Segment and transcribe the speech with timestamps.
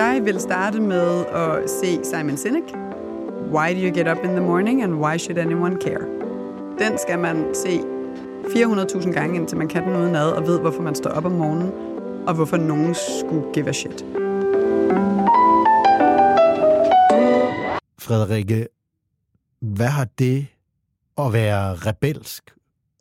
[0.00, 2.62] Jeg vil starte med at se Simon Sinek.
[3.52, 6.04] Why do you get up in the morning, and why should anyone care?
[6.78, 7.80] Den skal man se
[8.44, 11.32] 400.000 gange, indtil man kan den uden ad, og ved, hvorfor man står op om
[11.32, 11.72] morgenen,
[12.26, 14.04] og hvorfor nogen skulle give a shit.
[17.98, 18.66] Frederikke,
[19.60, 20.46] hvad har det
[21.18, 22.50] at være rebelsk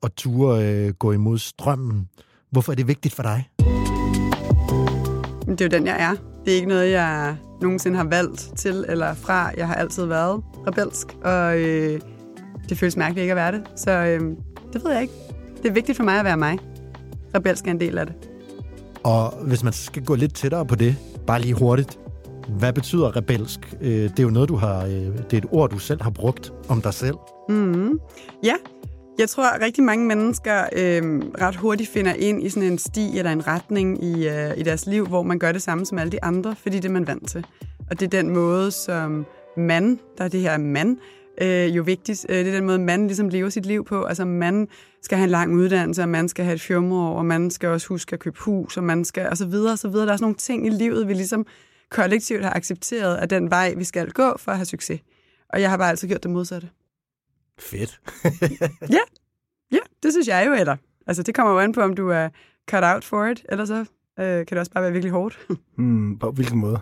[0.02, 2.10] og ture øh, gå imod strømmen?
[2.52, 3.50] Hvorfor er det vigtigt for dig?
[5.48, 6.39] Det er jo den, jeg er.
[6.50, 9.52] Det er ikke noget, jeg nogensinde har valgt til eller fra.
[9.58, 12.00] Jeg har altid været rebelsk, og øh,
[12.70, 13.62] det føles mærkeligt ikke at være det.
[13.76, 14.22] Så øh,
[14.74, 15.14] det ved jeg ikke.
[15.64, 16.60] Det er vigtigt for mig at være mig.
[17.36, 18.16] Rebelsk er en del af det.
[19.04, 20.96] Og hvis man skal gå lidt tættere på det,
[21.28, 22.00] bare lige hurtigt.
[22.60, 23.74] Hvad betyder rebelsk?
[23.82, 24.86] Øh, Det er jo noget, du har...
[24.86, 27.16] øh, Det er et ord, du selv har brugt om dig selv.
[27.50, 28.00] Mm-hmm.
[28.44, 28.54] Ja,
[29.20, 33.18] jeg tror, at rigtig mange mennesker øh, ret hurtigt finder ind i sådan en sti
[33.18, 36.12] eller en retning i, øh, i deres liv, hvor man gør det samme som alle
[36.12, 37.46] de andre, fordi det er man vant til.
[37.90, 39.26] Og det er den måde, som
[39.58, 40.98] man, der er det her mand,
[41.42, 42.26] øh, jo vigtigt.
[42.30, 44.04] Øh, det er den måde, man ligesom lever sit liv på.
[44.04, 44.68] Altså, man
[45.02, 47.88] skal have en lang uddannelse, og man skal have et fjumreår, og man skal også
[47.88, 50.06] huske at købe hus, og man skal, og så videre, og så videre.
[50.06, 51.46] Der er sådan nogle ting i livet, vi ligesom
[51.90, 55.00] kollektivt har accepteret, at den vej, vi skal gå for at have succes.
[55.50, 56.70] Og jeg har bare altid gjort det modsatte.
[57.60, 58.00] Fedt.
[58.96, 59.04] Ja,
[59.72, 60.76] ja, det synes jeg jo, eller.
[61.08, 62.30] Altså, det kommer jo an på, om du er
[62.70, 63.86] cut out for it, eller så øh,
[64.18, 65.40] kan det også bare være virkelig hårdt.
[65.78, 66.80] Hmm, på hvilken måde?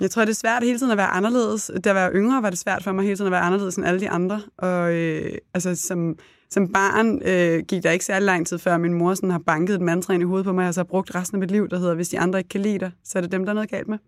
[0.00, 1.70] Jeg tror, det er svært hele tiden at være anderledes.
[1.84, 3.86] Da jeg var yngre, var det svært for mig hele tiden at være anderledes end
[3.86, 4.42] alle de andre.
[4.58, 6.18] Og øh, altså, som,
[6.50, 9.74] som barn øh, gik der ikke særlig lang tid før, min mor sådan har banket
[9.74, 11.68] et mantra ind i hovedet på mig, og så har brugt resten af mit liv,
[11.68, 13.54] der hedder, hvis de andre ikke kan lide dig, så er det dem, der er
[13.54, 13.98] noget galt med.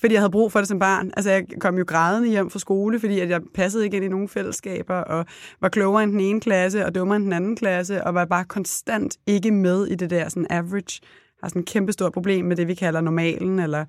[0.00, 1.10] Fordi jeg havde brug for det som barn.
[1.16, 4.08] Altså, jeg kom jo grædende hjem fra skole, fordi at jeg passede ikke ind i
[4.08, 5.26] nogen fællesskaber, og
[5.60, 8.44] var klogere end den ene klasse, og dummere end den anden klasse, og var bare
[8.44, 11.00] konstant ikke med i det der sådan average.
[11.42, 13.84] Har sådan et kæmpestort problem med det, vi kalder normalen, eller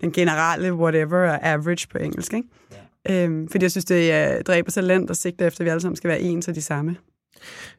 [0.00, 2.34] den generelle whatever, og average på engelsk.
[2.34, 2.48] Ikke?
[3.08, 3.24] Ja.
[3.24, 5.96] Øhm, fordi jeg synes, det uh, dræber talent og sigter efter, at vi alle sammen
[5.96, 6.96] skal være ens og de samme.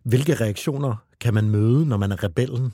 [0.04, 2.74] Hvilke reaktioner kan man møde, når man er rebellen?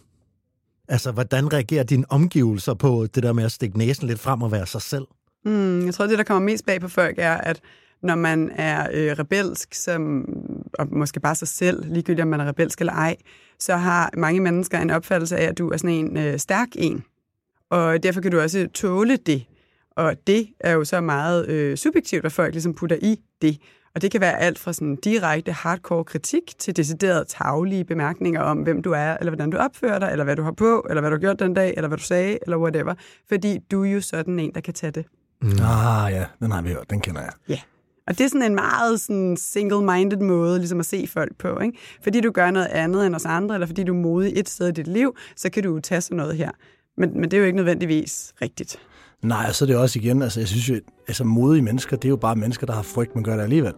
[0.89, 4.51] Altså, hvordan reagerer dine omgivelser på det der med at stikke næsen lidt frem og
[4.51, 5.05] være sig selv?
[5.45, 7.61] Mm, jeg tror, det, der kommer mest bag på folk, er, at
[8.03, 10.25] når man er øh, rebelsk, som,
[10.73, 13.15] og måske bare sig selv, ligegyldigt om man er rebelsk eller ej,
[13.59, 17.03] så har mange mennesker en opfattelse af, at du er sådan en øh, stærk en.
[17.69, 19.45] Og derfor kan du også tåle det.
[19.91, 23.57] Og det er jo så meget øh, subjektivt, hvad folk ligesom putter i det.
[23.95, 28.57] Og det kan være alt fra sådan direkte hardcore kritik til deciderede taglige bemærkninger om,
[28.57, 31.11] hvem du er, eller hvordan du opfører dig, eller hvad du har på, eller hvad
[31.11, 32.93] du har gjort den dag, eller hvad du sagde, eller whatever.
[33.29, 35.05] Fordi du er jo sådan en, der kan tage det.
[35.41, 35.49] Mm.
[35.49, 37.31] Ah ja, den har vi hørt, den kender jeg.
[37.49, 37.59] Ja.
[38.07, 41.59] Og det er sådan en meget sådan single-minded måde ligesom at se folk på.
[41.59, 41.77] Ikke?
[42.03, 44.67] Fordi du gør noget andet end os andre, eller fordi du er modig et sted
[44.67, 46.51] i dit liv, så kan du tage sådan noget her.
[46.97, 48.79] Men, men det er jo ikke nødvendigvis rigtigt.
[49.21, 50.75] Nej, og så er det også igen, altså jeg synes jo,
[51.07, 53.73] altså modige mennesker, det er jo bare mennesker, der har frygt, men gør det alligevel.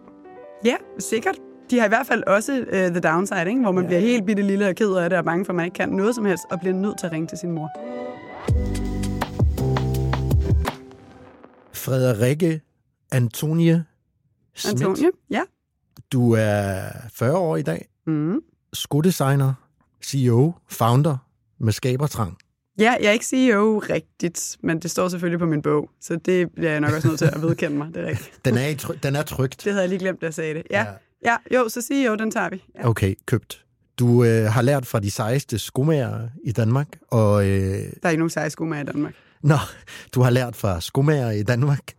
[0.64, 1.36] Ja, sikkert.
[1.70, 3.60] De har i hvert fald også uh, the downside, ikke?
[3.60, 3.88] hvor man ja.
[3.88, 5.88] bliver helt bitte lille og ked af det, og bange for, at man ikke kan
[5.88, 7.70] noget som helst, og bliver nødt til at ringe til sin mor.
[11.72, 12.60] Frederikke
[13.12, 13.84] Antonie
[14.54, 14.82] Schmidt.
[14.82, 15.42] Antonie, ja.
[16.12, 16.78] Du er
[17.12, 17.88] 40 år i dag.
[18.06, 18.40] Mm.
[18.72, 19.54] Skodesigner,
[20.04, 21.16] CEO, founder
[21.58, 22.38] med skabertrang.
[22.78, 26.50] Ja, jeg er ikke CEO rigtigt, men det står selvfølgelig på min bog, så det
[26.54, 28.44] bliver jeg nok også nødt til at vedkende mig, det er rigtigt.
[28.44, 29.64] Den er, try- den er trygt.
[29.64, 30.62] Det havde jeg lige glemt, da jeg sagde det.
[30.70, 30.86] Ja,
[31.24, 31.36] ja.
[31.52, 32.64] ja jo, så CEO, den tager vi.
[32.74, 32.88] Ja.
[32.88, 33.64] Okay, købt.
[33.98, 37.46] Du øh, har lært fra de sejeste skomager i Danmark, og...
[37.48, 39.14] Øh, Der er ikke nogen seje skomager i Danmark.
[39.42, 39.56] nå,
[40.14, 41.92] du har lært fra skomager i Danmark.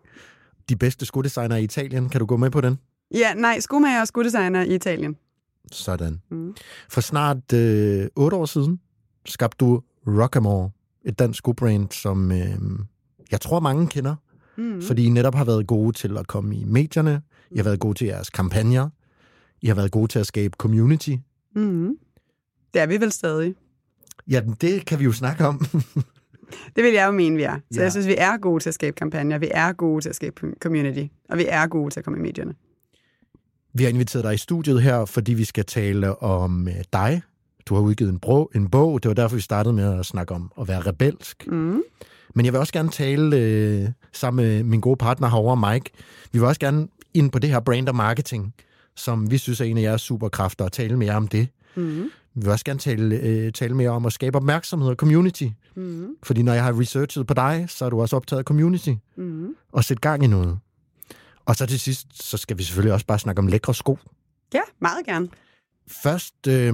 [0.70, 2.10] De bedste skodesignere i Italien.
[2.10, 2.80] Kan du gå med på den?
[3.14, 5.16] Ja, nej, skomager og skodesigner i Italien.
[5.72, 6.22] Sådan.
[6.32, 6.56] Mm.
[6.90, 8.80] For snart øh, otte år siden
[9.26, 10.70] skabte du Rockamore,
[11.06, 12.48] et dansk skobrand, som øh,
[13.32, 14.16] jeg tror mange kender,
[14.58, 14.82] Mm.
[14.82, 17.22] fordi I netop har været gode til at komme i medierne,
[17.52, 18.90] I har været gode til jeres kampagner,
[19.62, 21.16] I har været gode til at skabe community.
[21.56, 21.98] Mm.
[22.74, 23.56] Det er vi vel stadig.
[24.28, 25.66] Ja, det kan vi jo snakke om.
[26.76, 27.54] Det vil jeg jo mene, vi er.
[27.56, 27.76] Så Ja.
[27.78, 27.82] ja.
[27.82, 30.42] jeg synes, vi er gode til at skabe kampagner, vi er gode til at skabe
[30.60, 32.54] community, og vi er gode til at komme i medierne.
[33.74, 37.22] Vi har inviteret dig i studiet her, fordi vi skal tale om øh, dig.
[37.66, 40.34] Du har udgivet en, bro, en bog, det var derfor, vi startede med at snakke
[40.34, 41.48] om at være rebelsk.
[41.48, 41.82] Mm.
[42.36, 45.90] Men jeg vil også gerne tale øh, sammen med min gode partner herovre, Mike.
[46.32, 48.54] Vi vil også gerne ind på det her brand og marketing,
[48.96, 51.48] som vi synes er en af jeres superkræfter, og tale mere om det.
[51.76, 52.04] Mm.
[52.36, 55.46] Vi vil også gerne tale, øh, tale mere om at skabe opmærksomhed og community.
[55.76, 56.08] Mm.
[56.24, 59.56] Fordi når jeg har researchet på dig, så er du også optaget af community Mm.
[59.72, 60.60] og sætte gang i noget.
[61.46, 63.98] Og så til sidst, så skal vi selvfølgelig også bare snakke om lækre sko.
[64.54, 65.28] Ja, meget gerne.
[65.88, 66.74] Først øh,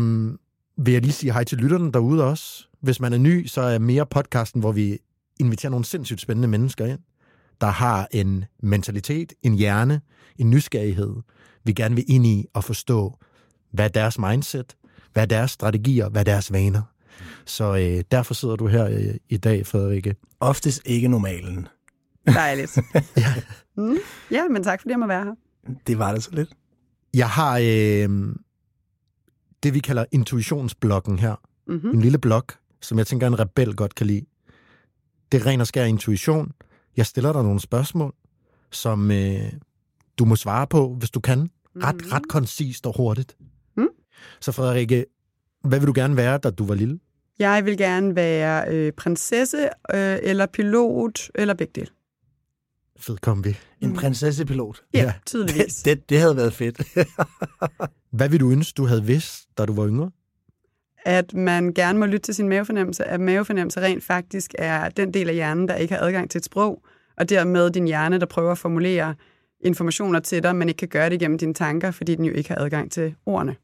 [0.79, 2.67] vil jeg lige sige hej til lytterne derude også.
[2.81, 4.97] Hvis man er ny, så er mere podcasten, hvor vi
[5.39, 6.99] inviterer nogle sindssygt spændende mennesker ind,
[7.61, 10.01] der har en mentalitet, en hjerne,
[10.37, 11.15] en nysgerrighed,
[11.63, 13.17] vi gerne vil ind i og forstå,
[13.71, 14.75] hvad er deres mindset,
[15.13, 16.81] hvad er deres strategier, hvad er deres vaner.
[17.45, 20.15] Så øh, derfor sidder du her øh, i dag, Frederikke.
[20.39, 21.67] Oftest ikke normalen.
[22.27, 22.77] Dejligt.
[23.17, 23.33] ja.
[23.77, 23.97] Mm.
[24.31, 25.35] ja, men tak fordi jeg må være her.
[25.87, 26.49] Det var det så lidt.
[27.13, 28.35] Jeg har øh,
[29.63, 31.35] det, vi kalder intuitionsblokken her.
[31.67, 31.89] Mm-hmm.
[31.89, 34.25] En lille blok, som jeg tænker, en rebel godt kan lide.
[35.31, 36.51] Det er ren og skær intuition.
[36.97, 38.13] Jeg stiller dig nogle spørgsmål,
[38.71, 39.51] som øh,
[40.19, 41.49] du må svare på, hvis du kan.
[41.83, 42.09] Ret, Mhm.
[42.11, 43.37] ret koncist og hurtigt.
[43.77, 43.87] Mm.
[44.41, 45.05] Så Frederikke,
[45.63, 46.99] hvad vil du gerne være, da du var lille?
[47.39, 51.87] Jeg vil gerne være øh, prinsesse, øh, eller pilot, eller begge dele.
[52.99, 53.57] Fed kom vi.
[53.81, 54.81] En prinsessepilot.
[54.93, 55.05] Ja, Ja.
[55.05, 55.13] ja.
[55.25, 55.75] tydeligvis.
[55.75, 56.81] Det, det, det havde været fedt.
[58.17, 60.11] Hvad vil du ønske, du havde vidst, da du var yngre?
[61.05, 65.29] At man gerne må lytte til sin mavefornemmelse, at mavefornemmelse rent faktisk er den del
[65.29, 66.83] af hjernen, der ikke har adgang til et sprog,
[67.17, 69.15] og dermed din hjerne, der prøver at formulere
[69.61, 72.49] informationer til dig, men ikke kan gøre det gennem dine tanker, fordi den jo ikke
[72.49, 73.55] har adgang til ordene.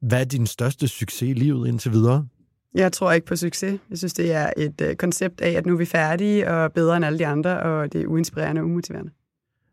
[0.00, 2.26] Hvad er din største succes i livet indtil videre?
[2.74, 3.80] Jeg tror ikke på succes.
[3.90, 6.96] Jeg synes, det er et øh, koncept af, at nu er vi færdige og bedre
[6.96, 9.10] end alle de andre, og det er uinspirerende og umotiverende.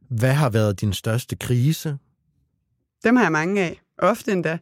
[0.09, 1.97] Hvad har været din største krise?
[3.03, 4.57] Dem har jeg mange af, ofte endda.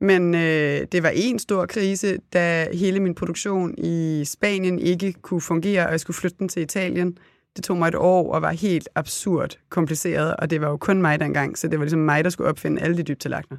[0.00, 5.40] Men øh, det var en stor krise, da hele min produktion i Spanien ikke kunne
[5.40, 7.18] fungere, og jeg skulle flytte den til Italien.
[7.56, 11.02] Det tog mig et år og var helt absurd kompliceret, og det var jo kun
[11.02, 13.56] mig dengang, så det var ligesom mig, der skulle opfinde alle de dybtalagner.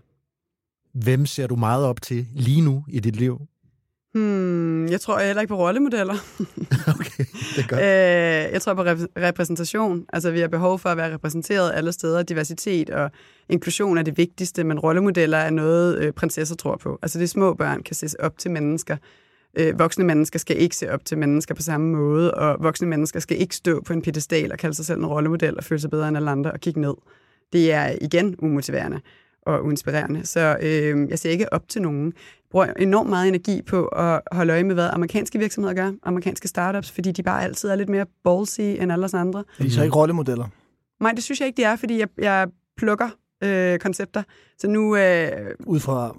[0.93, 3.41] Hvem ser du meget op til lige nu i dit liv?
[4.13, 6.13] Hmm, jeg tror heller ikke på rollemodeller.
[6.99, 7.25] Okay,
[7.55, 7.81] det er godt.
[8.47, 10.05] Øh, jeg tror på rep- repræsentation.
[10.13, 12.23] Altså, vi har behov for at være repræsenteret alle steder.
[12.23, 13.11] Diversitet og
[13.49, 16.99] inklusion er det vigtigste, men rollemodeller er noget, øh, prinsesser tror på.
[17.01, 18.97] Altså, det små børn kan se op til mennesker.
[19.57, 23.19] Øh, voksne mennesker skal ikke se op til mennesker på samme måde, og voksne mennesker
[23.19, 25.89] skal ikke stå på en pedestal og kalde sig selv en rollemodel og føle sig
[25.89, 26.93] bedre end alle andre og kigge ned.
[27.53, 28.99] Det er igen umotiverende
[29.45, 30.25] og uinspirerende.
[30.25, 32.05] Så øh, jeg ser ikke op til nogen.
[32.05, 36.47] Jeg bruger enormt meget energi på at holde øje med, hvad amerikanske virksomheder gør, amerikanske
[36.47, 39.43] startups, fordi de bare altid er lidt mere ballsy end alle os andre.
[39.59, 40.45] Er de så ikke rollemodeller?
[40.99, 42.47] Nej, det synes jeg ikke, de er, fordi jeg, jeg
[42.77, 43.09] plukker
[43.43, 44.23] øh, koncepter.
[44.57, 45.29] Så nu, øh,
[45.65, 46.17] Ud fra...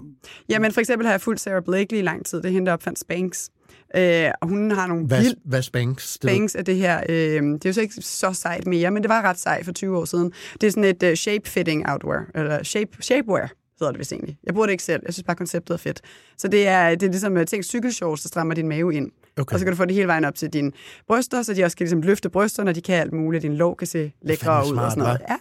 [0.49, 2.37] jamen for eksempel har jeg fulgt Sarah Blakely i lang tid.
[2.37, 3.49] Det er hende, der opfandt Spanx.
[3.97, 7.65] Øh, og hun har nogle Hvad, vildt hvad ved- Spanx er det her, øh, det
[7.65, 10.05] er jo så ikke så sejt mere, men det var ret sejt for 20 år
[10.05, 10.31] siden.
[10.61, 14.37] Det er sådan et uh, shape-fitting outwear, eller shape, shapewear hedder det vist egentlig.
[14.45, 16.01] Jeg bruger det ikke selv, jeg synes bare, konceptet er fedt.
[16.37, 19.11] Så det er, det er ligesom, at tænk cykelshorts, der strammer din mave ind.
[19.37, 19.53] Okay.
[19.53, 20.71] Og så kan du få det hele vejen op til dine
[21.07, 23.41] bryster, så de også kan ligesom løfte brysterne, og de kan alt muligt.
[23.41, 25.19] Din lov kan se lækre ud smart, og sådan noget.
[25.29, 25.35] Ja.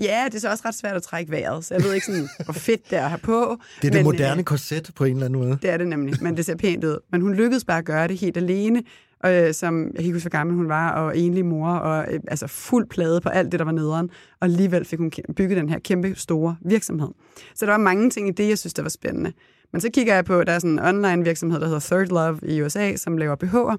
[0.00, 2.28] Ja, det er så også ret svært at trække vejret, så jeg ved ikke sådan,
[2.44, 3.56] hvor fedt det er at have på.
[3.82, 5.58] Det er det men, moderne øh, korset på en eller anden måde.
[5.62, 6.98] det er det nemlig, men det ser pænt ud.
[7.12, 8.82] Men hun lykkedes bare at gøre det helt alene,
[9.26, 12.20] øh, som jeg kan ikke huske, hvor gammel hun var, og enlig mor, og øh,
[12.28, 14.10] altså fuld plade på alt det, der var nederen.
[14.40, 17.08] Og alligevel fik hun bygget den her kæmpe store virksomhed.
[17.54, 19.32] Så der var mange ting i det, jeg synes, der var spændende.
[19.72, 22.38] Men så kigger jeg på, der er sådan en online virksomhed, der hedder Third Love
[22.42, 23.76] i USA, som laver BH'er.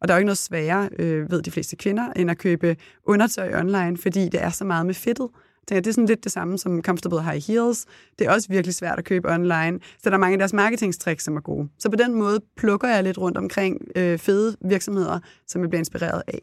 [0.00, 2.76] Og der er jo ikke noget sværere, øh, ved de fleste kvinder, end at købe
[3.04, 5.28] undertøj online, fordi det er så meget med fedtet.
[5.68, 7.86] Tænker, det er sådan lidt det samme som Comfortable High Heels.
[8.18, 9.80] Det er også virkelig svært at købe online.
[10.02, 11.68] Så der er mange af deres marketingstricks, som er gode.
[11.78, 15.78] Så på den måde plukker jeg lidt rundt omkring øh, fede virksomheder, som jeg bliver
[15.78, 16.40] inspireret af.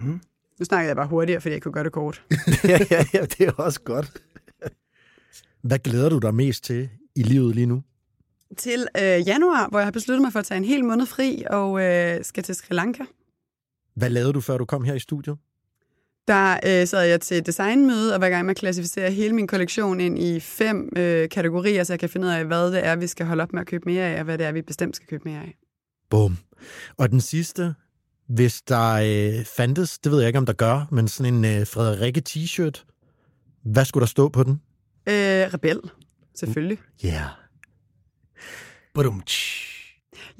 [0.00, 0.20] Hmm.
[0.58, 2.22] Nu snakker jeg bare hurtigere, fordi jeg kunne gøre det kort.
[2.64, 4.22] ja, ja, ja, det er også godt.
[5.62, 7.82] Hvad glæder du dig mest til i livet lige nu?
[8.56, 11.44] Til øh, januar, hvor jeg har besluttet mig for at tage en hel måned fri
[11.50, 13.04] og øh, skal til Sri Lanka.
[13.94, 15.36] Hvad lavede du, før du kom her i studiet?
[16.28, 19.46] Der øh, sad jeg til designmøde og var i gang med at klassificere hele min
[19.46, 22.96] kollektion ind i fem øh, kategorier, så jeg kan finde ud af, hvad det er,
[22.96, 24.96] vi skal holde op med at købe mere af, og hvad det er, vi bestemt
[24.96, 25.56] skal købe mere af.
[26.10, 26.36] Bum.
[26.96, 27.74] Og den sidste,
[28.28, 31.66] hvis der øh, fandtes, det ved jeg ikke, om der gør, men sådan en øh,
[31.66, 32.84] Frederikke t-shirt,
[33.62, 34.52] hvad skulle der stå på den?
[35.08, 35.80] Øh, rebel,
[36.34, 36.78] selvfølgelig.
[37.02, 37.08] Ja.
[37.08, 37.45] Yeah.
[38.96, 39.22] Badum.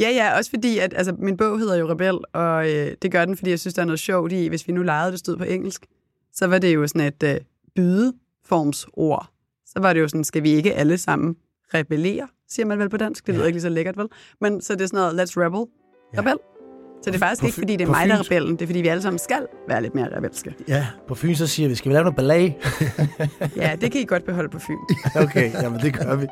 [0.00, 3.24] Ja, ja, også fordi, at altså, min bog hedder jo Rebel, og øh, det gør
[3.24, 5.36] den, fordi jeg synes, der er noget sjovt i, hvis vi nu legede, det stod
[5.36, 5.86] på engelsk,
[6.34, 7.36] så var det jo sådan et øh,
[7.76, 9.26] bydeformsord.
[9.66, 11.36] Så var det jo sådan, skal vi ikke alle sammen
[11.74, 13.26] rebellere, siger man vel på dansk.
[13.26, 13.46] Det lyder Ja.
[13.46, 14.06] ikke lige så lækkert, vel?
[14.40, 15.64] Men så det er sådan noget, let's rebel.
[16.14, 16.20] Ja.
[16.20, 16.34] Rebel.
[17.02, 18.52] Så det er faktisk På ikke, fordi det er mig, der er rebellen.
[18.56, 20.54] Det er, fordi vi alle sammen skal være lidt mere rebelske.
[20.68, 20.86] Ja.
[21.08, 22.54] På Fyn så siger vi, skal vi lave noget ballade?
[23.56, 24.76] Ja, det kan I godt beholde på Fyn.
[25.24, 26.26] Okay, jamen det gør vi.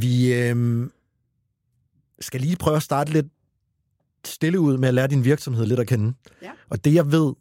[0.00, 0.86] Vi øh,
[2.20, 3.26] skal lige prøve at starte lidt
[4.24, 6.14] stille ud med at lære din virksomhed lidt at kende.
[6.42, 6.50] Ja.
[6.68, 7.32] Og det jeg ved,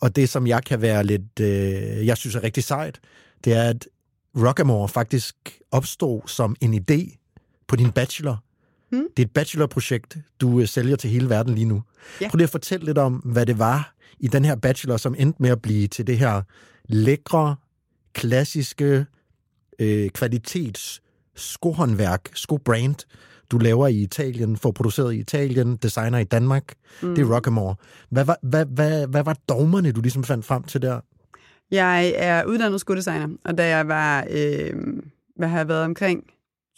[0.00, 3.00] og det som jeg kan være lidt, øh, jeg synes er rigtig sejt,
[3.44, 3.88] det er, at
[4.36, 7.16] Rockamore faktisk opstod som en idé
[7.66, 8.44] på din bachelor.
[8.90, 9.06] Hmm.
[9.16, 11.82] Det er et bachelorprojekt, du øh, sælger til hele verden lige nu.
[12.20, 12.28] Ja.
[12.28, 15.42] Prøv lige at fortælle lidt om, hvad det var i den her bachelor, som endte
[15.42, 16.42] med at blive til det her
[16.84, 17.56] lækre,
[18.12, 19.06] klassiske
[19.78, 21.02] øh, kvalitets
[21.40, 22.94] skohåndværk, skobrand,
[23.50, 26.74] du laver i Italien, får produceret i Italien, designer i Danmark.
[27.02, 27.14] Mm.
[27.14, 27.74] Det er Rockamore.
[28.10, 31.00] Hvad var, hvad, hvad, hvad var dogmerne, du ligesom fandt frem til der?
[31.70, 34.72] Jeg er uddannet skodesigner, og da jeg var, øh,
[35.36, 36.24] hvad har jeg været omkring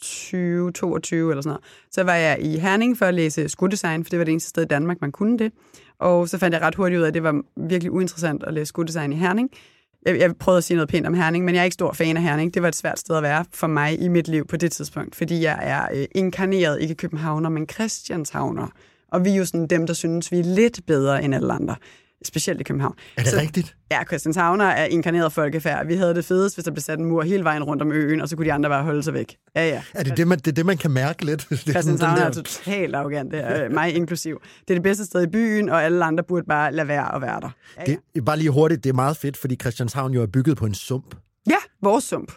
[0.01, 4.09] 20, 22 eller sådan noget, så var jeg i Herning for at læse skodesign, for
[4.09, 5.51] det var det eneste sted i Danmark, man kunne det.
[5.99, 8.65] Og så fandt jeg ret hurtigt ud af, at det var virkelig uinteressant at læse
[8.65, 9.49] skodesign i Herning.
[10.05, 12.17] Jeg, jeg prøvede at sige noget pænt om Herning, men jeg er ikke stor fan
[12.17, 12.53] af Herning.
[12.53, 15.15] Det var et svært sted at være for mig i mit liv på det tidspunkt,
[15.15, 18.67] fordi jeg er øh, inkarneret, ikke københavner, men Christianshavner.
[19.11, 21.75] Og vi er jo sådan dem, der synes, vi er lidt bedre end alle andre.
[22.27, 22.95] Specielt i København.
[23.17, 23.75] Er det Så- rigtigt?
[23.91, 25.87] Ja, Christianshavner er inkarneret folkefærd.
[25.87, 28.21] Vi havde det fedest, hvis der blev sat en mur hele vejen rundt om øen,
[28.21, 29.35] og så kunne de andre bare holde sig væk.
[29.55, 29.81] Ja, ja.
[29.93, 31.47] Er det det, man, det, er det, man kan mærke lidt?
[31.51, 34.41] Er Christianshavn er totalt arrogant, det er, øh, mig inklusiv.
[34.61, 37.21] Det er det bedste sted i byen, og alle andre burde bare lade være at
[37.21, 37.49] være der.
[37.77, 37.95] Ja, ja.
[38.15, 40.73] det, bare lige hurtigt, det er meget fedt, fordi Christianshavn jo er bygget på en
[40.73, 41.15] sump.
[41.49, 42.31] Ja vores sump.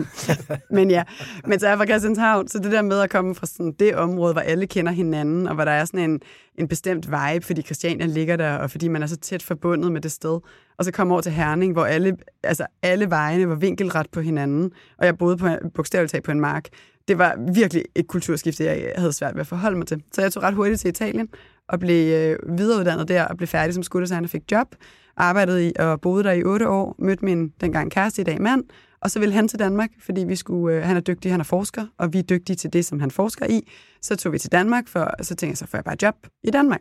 [0.76, 1.02] men ja,
[1.46, 3.94] men så er jeg fra Christianshavn, så det der med at komme fra sådan det
[3.94, 6.20] område, hvor alle kender hinanden, og hvor der er sådan en,
[6.58, 10.00] en bestemt vibe, fordi Christiania ligger der, og fordi man er så tæt forbundet med
[10.00, 10.40] det sted,
[10.78, 14.70] og så komme over til Herning, hvor alle, altså alle vejene var vinkelret på hinanden,
[14.98, 16.68] og jeg boede på, bogstaveligt talt på en mark.
[17.08, 20.02] Det var virkelig et kulturskifte, jeg havde svært ved at forholde mig til.
[20.12, 21.28] Så jeg tog ret hurtigt til Italien,
[21.68, 24.74] og blev øh, videreuddannet der, og blev færdig som skoledesigner, fik job,
[25.16, 28.64] arbejdede i og boede der i otte år, mødte min dengang kæreste i dag mand,
[29.00, 31.44] og så ville han til Danmark, fordi vi skulle, øh, han er dygtig, han er
[31.44, 33.70] forsker, og vi er dygtige til det, som han forsker i.
[34.02, 36.50] Så tog vi til Danmark, for så tænkte jeg, så får jeg bare job i
[36.50, 36.80] Danmark.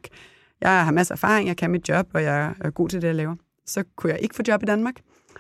[0.62, 3.08] Jeg har masser af erfaring, jeg kan mit job, og jeg er god til det,
[3.08, 3.36] jeg laver.
[3.66, 4.96] Så kunne jeg ikke få job i Danmark,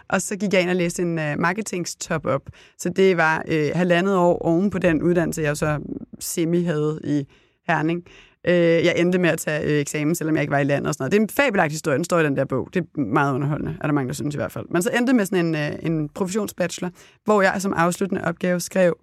[0.09, 2.41] og så gik jeg ind og læste en øh, uh, marketingstop-up.
[2.77, 5.79] Så det var øh, halvandet år oven på den uddannelse, jeg så
[6.19, 7.25] semi havde i
[7.67, 8.03] Herning.
[8.47, 10.93] Uh, jeg endte med at tage uh, eksamen, selvom jeg ikke var i landet og
[10.93, 11.11] sådan noget.
[11.11, 12.69] Det er en fabelagtig historie, den står i den der bog.
[12.73, 14.65] Det er meget underholdende, er der mange, der synes i hvert fald.
[14.69, 16.91] Men så endte med sådan en, uh, en professionsbachelor,
[17.23, 18.97] hvor jeg som afsluttende opgave skrev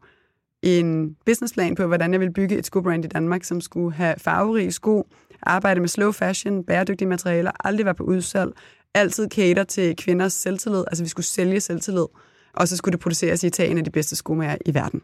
[0.63, 4.73] en businessplan på, hvordan jeg ville bygge et skobrand i Danmark, som skulle have farverige
[4.73, 5.07] sko,
[5.43, 8.53] arbejde med slow fashion, bæredygtige materialer, aldrig være på udsalg,
[8.95, 12.07] altid cater til kvinders selvtillid, altså vi skulle sælge selvtillid,
[12.53, 15.03] og så skulle det produceres i Italien af de bedste skomager i verden.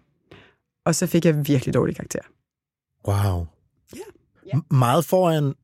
[0.85, 2.21] Og så fik jeg virkelig dårlig karakter.
[3.09, 3.47] Wow.
[3.95, 4.00] Ja.
[4.46, 4.58] Ja.
[4.70, 5.54] Meget foran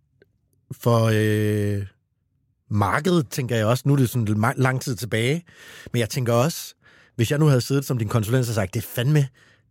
[0.73, 1.87] for øh,
[2.71, 3.83] markedet, tænker jeg også.
[3.87, 5.45] Nu er det sådan lidt lang tid tilbage.
[5.93, 6.75] Men jeg tænker også,
[7.17, 9.29] hvis jeg nu havde siddet som din konsulent og sagt, det er fandme,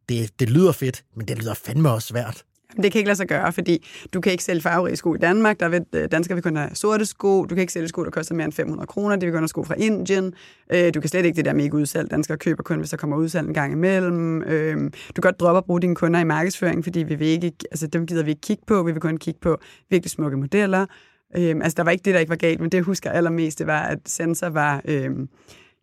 [0.10, 2.44] det, det lyder fedt, men det lyder fandme også svært.
[2.78, 5.60] Det kan ikke lade sig gøre, fordi du kan ikke sælge farverige sko i Danmark.
[5.60, 7.46] Der vil, øh, danskere vil kun have sorte sko.
[7.46, 9.16] Du kan ikke sælge sko, der koster mere end 500 kroner.
[9.16, 10.34] Det vil kun have sko fra Indien.
[10.74, 12.12] Øh, du kan slet ikke det der med ikke udsalg.
[12.12, 14.44] Danskere køber kun, hvis der kommer udsalg en gang imellem.
[14.44, 17.54] Øh, du kan godt droppe at bruge dine kunder i markedsføring, fordi vi vil ikke,
[17.72, 18.84] altså dem gider vi ikke kigge på.
[18.84, 19.58] Vi vil kun kigge på
[19.90, 20.86] virkelig smukke modeller.
[21.34, 23.68] Altså der var ikke det, der ikke var galt, men det jeg husker allermest, det
[23.68, 25.12] var, at Sensor var, jeg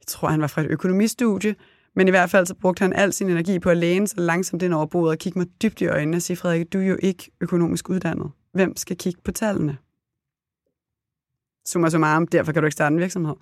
[0.06, 1.54] tror han var fra et økonomistudie,
[1.96, 4.62] men i hvert fald så brugte han al sin energi på at læne sig langsomt
[4.62, 6.96] ind over bordet og kigge mig dybt i øjnene og sige, Frederik, du er jo
[7.02, 8.30] ikke økonomisk uddannet.
[8.52, 9.76] Hvem skal kigge på tallene?
[11.66, 13.34] Summa summarum, derfor kan du ikke starte en virksomhed.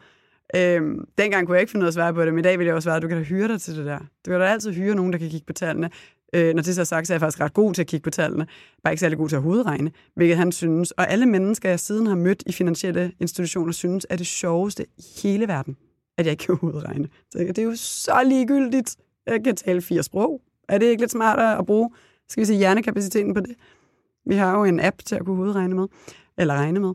[0.57, 2.59] Øhm, dengang kunne jeg ikke finde ud af at svare på det, men i dag
[2.59, 3.99] vil jeg også svare, at du kan da hyre dig til det der.
[3.99, 5.91] Du kan da altid hyre nogen, der kan kigge på tallene.
[6.33, 8.05] Øh, når det så er sagt, så er jeg faktisk ret god til at kigge
[8.05, 8.47] på tallene.
[8.85, 10.91] Bare ikke særlig god til at hovedregne, hvilket han synes.
[10.91, 15.03] Og alle mennesker, jeg siden har mødt i finansielle institutioner, synes er det sjoveste i
[15.23, 15.77] hele verden,
[16.19, 17.09] at jeg ikke kan udregne.
[17.31, 18.97] Så det er jo så ligegyldigt.
[19.27, 20.43] Jeg kan tale fire sprog.
[20.69, 21.91] Er det ikke lidt smartere at bruge,
[22.29, 23.57] skal vi sige, hjernekapaciteten på det?
[24.27, 25.87] Vi har jo en app til at kunne hovedregne med.
[26.39, 26.93] eller regne med.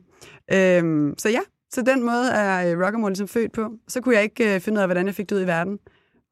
[0.54, 1.40] Øhm, så ja,
[1.74, 3.72] så den måde er øh, Rockamore ligesom født på.
[3.88, 5.80] Så kunne jeg ikke øh, finde ud af, hvordan jeg fik det ud i verden.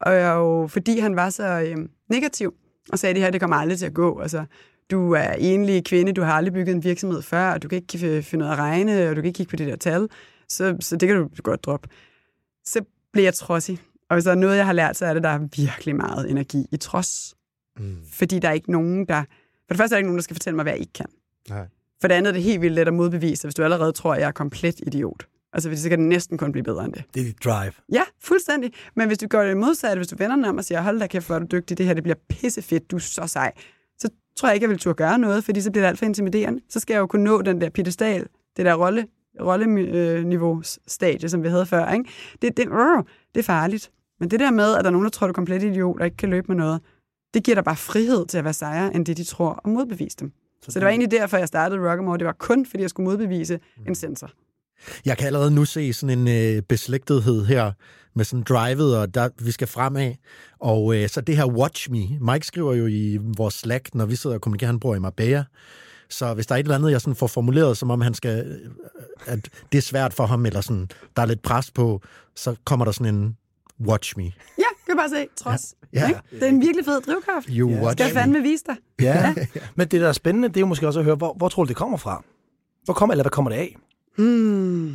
[0.00, 1.76] Og jo, fordi han var så øh,
[2.08, 2.54] negativ,
[2.92, 4.20] og sagde, det her det kommer aldrig til at gå.
[4.20, 4.44] Altså,
[4.90, 8.16] du er enlig kvinde, du har aldrig bygget en virksomhed før, og du kan ikke
[8.16, 10.08] øh, finde ud af at regne, og du kan ikke kigge på det der tal,
[10.48, 11.88] så, så det kan du godt droppe.
[12.70, 12.80] Så
[13.12, 13.78] bliver jeg trodsig.
[14.08, 16.30] Og hvis der er noget, jeg har lært, så er det, der er virkelig meget
[16.30, 17.34] energi i trods.
[17.78, 17.96] Mm.
[18.12, 19.22] Fordi der er ikke nogen, der...
[19.22, 21.06] For det første er der ikke nogen, der skal fortælle mig, hvad jeg ikke kan.
[21.48, 21.66] Nej.
[22.00, 24.20] For det andet er det helt vildt let at modbevise, hvis du allerede tror, at
[24.20, 25.26] jeg er komplet idiot.
[25.52, 27.04] Altså, så kan det næsten kun blive bedre end det.
[27.14, 27.72] Det er dit drive.
[27.92, 28.72] Ja, fuldstændig.
[28.96, 31.26] Men hvis du gør det modsatte, hvis du vender om og siger, hold da kæft,
[31.26, 33.52] hvor er du dygtig, det her det bliver pissefedt, du er så sej,
[33.98, 36.06] så tror jeg ikke, jeg vil turde gøre noget, fordi så bliver det alt for
[36.06, 36.60] intimiderende.
[36.68, 39.06] Så skal jeg jo kunne nå den der pedestal, det der rolle,
[39.40, 41.92] rolleniveau-stadie, som vi havde før.
[41.92, 42.04] Ikke?
[42.42, 43.90] Det, det, uh, det er farligt.
[44.20, 46.04] Men det der med, at der er nogen, der tror, du er komplet idiot og
[46.04, 46.80] ikke kan løbe med noget,
[47.34, 50.16] det giver dig bare frihed til at være sejere, end det de tror, og modbevise
[50.20, 50.32] dem.
[50.62, 52.18] Så, så det var egentlig derfor, jeg startede Rockamore.
[52.18, 53.84] Det var kun, fordi jeg skulle modbevise mm.
[53.88, 54.30] en sensor.
[55.04, 57.72] Jeg kan allerede nu se sådan en øh, beslægtethed her
[58.14, 60.14] med sådan drivet, og der, vi skal fremad.
[60.58, 62.32] Og øh, så det her Watch Me.
[62.32, 65.44] Mike skriver jo i vores Slack, når vi sidder og kommunikerer, han bor i Marbella.
[66.10, 68.46] Så hvis der er et eller andet, jeg sådan får formuleret, som om han skal,
[68.46, 68.70] øh,
[69.26, 72.02] at det er svært for ham, eller sådan, der er lidt pres på,
[72.36, 73.36] så kommer der sådan en
[73.86, 74.32] Watch Me.
[74.58, 75.74] Ja, kan bare se, trods.
[75.92, 76.08] Ja.
[76.08, 76.18] Ja.
[76.30, 77.48] Det er en virkelig fed drivkraft.
[77.50, 77.82] You ja.
[77.82, 78.76] watch Skal jeg fandme vise dig.
[79.00, 79.34] Ja.
[79.36, 79.46] ja.
[79.76, 81.64] Men det, der er spændende, det er jo måske også at høre, hvor, hvor tror
[81.64, 82.24] du, det kommer fra?
[82.84, 83.76] Hvor kommer, eller hvad kommer det af?
[84.18, 84.94] Hmm.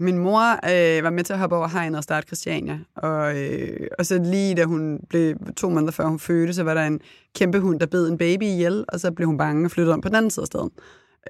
[0.00, 2.78] Min mor øh, var med til at hoppe over hegnet og starte Christiania.
[2.96, 6.74] Og, øh, og så lige da hun blev to måneder før hun fødte, så var
[6.74, 7.00] der en
[7.34, 10.00] kæmpe hund, der bed en baby ihjel, og så blev hun bange og flyttede om
[10.00, 10.70] på den anden side af staden.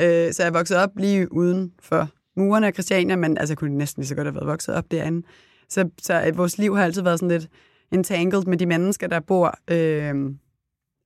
[0.00, 3.78] Øh, så jeg voksede op lige uden for murene af Christiania, men altså, jeg kunne
[3.78, 5.26] næsten lige så godt have været vokset op derinde.
[5.68, 7.48] Så, så øh, vores liv har altid været sådan lidt
[7.92, 10.30] entangled med de mennesker, der bor, øh,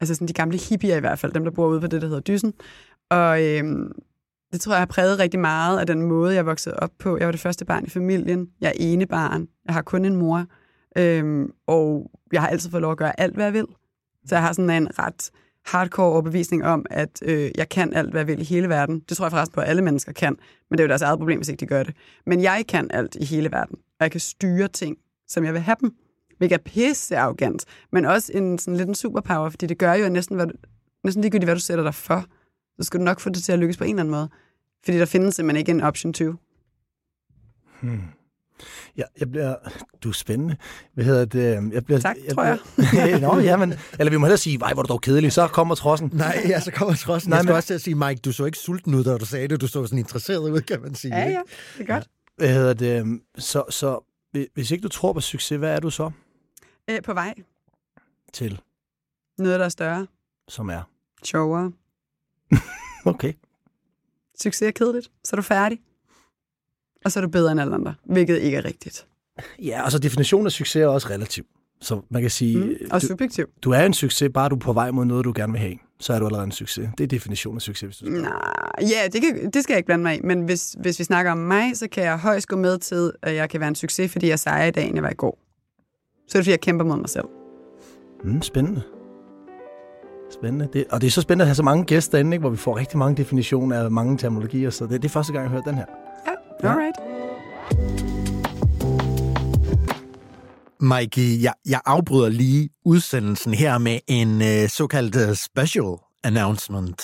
[0.00, 2.08] altså sådan de gamle hippier i hvert fald, dem der bor ude på det, der
[2.08, 2.52] hedder Dyssen.
[3.10, 3.64] Og øh,
[4.52, 7.18] det tror jeg har præget rigtig meget af den måde, jeg voksede op på.
[7.18, 8.48] Jeg var det første barn i familien.
[8.60, 9.48] Jeg er ene barn.
[9.66, 10.46] Jeg har kun en mor.
[10.98, 13.66] Øhm, og jeg har altid fået lov at gøre alt, hvad jeg vil.
[14.26, 15.30] Så jeg har sådan en ret
[15.66, 19.00] hardcore overbevisning om, at øh, jeg kan alt, hvad jeg vil i hele verden.
[19.08, 20.36] Det tror jeg forresten på, at alle mennesker kan.
[20.70, 21.94] Men det er jo deres eget problem, hvis ikke de gør det.
[22.26, 23.76] Men jeg kan alt i hele verden.
[23.76, 24.96] Og jeg kan styre ting,
[25.28, 25.94] som jeg vil have dem.
[26.38, 27.64] Hvilket er pisse arrogant.
[27.92, 30.52] Men også en sådan lidt en superpower, fordi det gør jo næsten, hvad du,
[31.04, 32.24] næsten ligegyldigt, hvad du sætter dig for
[32.82, 34.28] så skal du nok få det til at lykkes på en eller anden måde.
[34.84, 36.34] Fordi der findes simpelthen ikke en option 2.
[37.80, 38.02] Hmm.
[38.96, 39.54] Ja, jeg bliver...
[40.02, 40.56] Du er spændende.
[40.94, 41.72] Hvad hedder det?
[41.72, 42.58] Jeg bliver, tak, jeg, tror jeg.
[42.92, 45.48] jeg Nå, ja, men, eller vi må hellere sige, vej, hvor du dog kedelig, så
[45.48, 46.10] kommer trossen.
[46.12, 47.30] Nej, ja, så kommer trossen.
[47.30, 47.56] Nej, jeg skal men...
[47.56, 49.60] også til at sige, Mike, du så ikke sulten ud, da du sagde det.
[49.60, 51.16] Du så sådan interesseret ud, kan man sige.
[51.16, 51.40] Ja, ja,
[51.78, 52.08] det er godt.
[52.36, 53.20] Hvad hedder det?
[53.38, 54.00] Så, så
[54.54, 56.10] hvis ikke du tror på succes, hvad er du så?
[56.88, 57.34] Æ, på vej.
[58.32, 58.60] Til?
[59.38, 60.06] Noget, der er større.
[60.48, 60.82] Som er?
[61.24, 61.72] Sjovere.
[63.04, 63.32] okay.
[64.42, 65.78] Succes er kedeligt, så er du færdig.
[67.04, 69.06] Og så er du bedre end alle andre, hvilket ikke er rigtigt.
[69.58, 71.44] Ja, og så definitionen af succes er også relativ.
[71.80, 72.58] Så man kan sige...
[72.58, 73.46] Mm, og du, subjektiv.
[73.62, 75.74] Du er en succes, bare du er på vej mod noget, du gerne vil have.
[76.00, 76.88] Så er du allerede en succes.
[76.98, 78.32] Det er definitionen af succes, hvis du Nej,
[78.80, 80.20] ja, det, kan, det skal jeg ikke blande mig i.
[80.24, 83.34] Men hvis, hvis vi snakker om mig, så kan jeg højst gå med til, at
[83.34, 85.38] jeg kan være en succes, fordi jeg sejrer i dag, end jeg var i går.
[86.28, 87.26] Så er det, fordi jeg kæmper mod mig selv.
[88.24, 88.82] Mm, spændende.
[90.32, 90.68] Spændende.
[90.72, 92.56] Det, og det er så spændende at have så mange gæster inde, ikke, hvor vi
[92.56, 95.62] får rigtig mange definitioner af mange terminologier, så det, det er første gang, jeg hører
[95.62, 95.84] den her.
[96.62, 96.96] Ja, alright.
[100.80, 107.02] Mikey, jeg, jeg afbryder lige udsendelsen her med en øh, såkaldt øh, special announcement.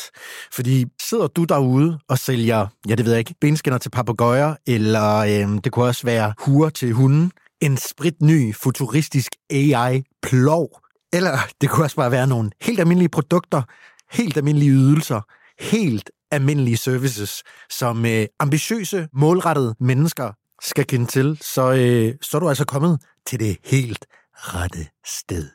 [0.53, 5.17] Fordi sidder du derude og sælger, ja det ved jeg ikke, benskinner til papegøjer, eller
[5.19, 10.69] øh, det kunne også være huer til hunden, en spritny futuristisk AI-plov,
[11.13, 13.63] eller det kunne også bare være nogle helt almindelige produkter,
[14.13, 15.21] helt almindelige ydelser,
[15.61, 22.41] helt almindelige services, som øh, ambitiøse, målrettede mennesker skal kende til, så, øh, så er
[22.41, 25.49] du altså kommet til det helt rette sted.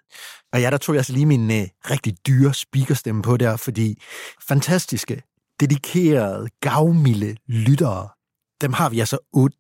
[0.53, 4.01] Og ja, der tog jeg altså lige min øh, rigtig dyre speakerstemme på der, fordi
[4.47, 5.23] fantastiske,
[5.59, 8.09] dedikerede, gavmilde lyttere,
[8.61, 9.17] dem har vi altså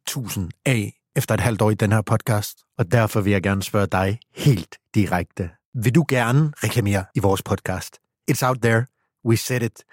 [0.09, 2.57] 8.000 af efter et halvt år i den her podcast.
[2.77, 5.49] Og derfor vil jeg gerne spørge dig helt direkte.
[5.73, 7.99] Vil du gerne reklamere i vores podcast?
[8.31, 8.85] It's out there.
[9.25, 9.83] We said it.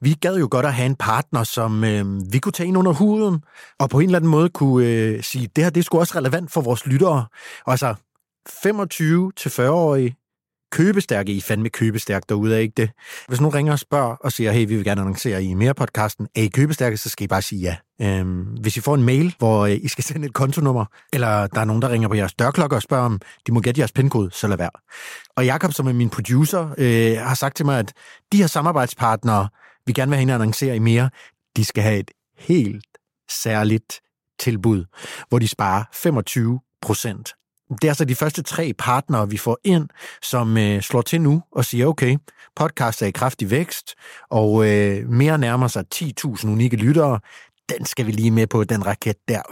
[0.00, 2.92] Vi gad jo godt at have en partner, som øh, vi kunne tage ind under
[2.92, 3.44] huden,
[3.78, 6.18] og på en eller anden måde kunne øh, sige, det her det er sgu også
[6.18, 7.26] relevant for vores lyttere.
[7.66, 7.94] Og altså,
[8.48, 10.16] 25-40-årige
[10.70, 12.90] købestærke, I er fandme købestærke derude, er ikke det?
[13.28, 16.28] Hvis nogen ringer og spørger og siger, hey, vi vil gerne annoncere i mere podcasten,
[16.36, 17.76] er I købestærke, så skal I bare sige ja.
[18.02, 21.60] Øhm, hvis I får en mail, hvor øh, I skal sende et kontonummer, eller der
[21.60, 24.30] er nogen, der ringer på jeres dørklokke og spørger om, de må gætte jeres pindkode,
[24.32, 24.70] så lad være.
[25.36, 27.92] Og Jakob, som er min producer, øh, har sagt til mig, at
[28.32, 29.48] de her samarbejdspartnere,
[29.86, 31.10] vi gerne vil have hende annoncere i mere,
[31.56, 32.86] de skal have et helt
[33.30, 34.00] særligt
[34.38, 34.84] tilbud,
[35.28, 37.34] hvor de sparer 25 procent.
[37.70, 39.88] Det er altså de første tre partnere, vi får ind,
[40.22, 42.16] som øh, slår til nu og siger, okay,
[42.56, 43.94] podcast er i kraftig vækst,
[44.30, 47.20] og øh, mere nærmer sig 10.000 unikke lyttere.
[47.68, 49.42] Den skal vi lige med på, den raket der.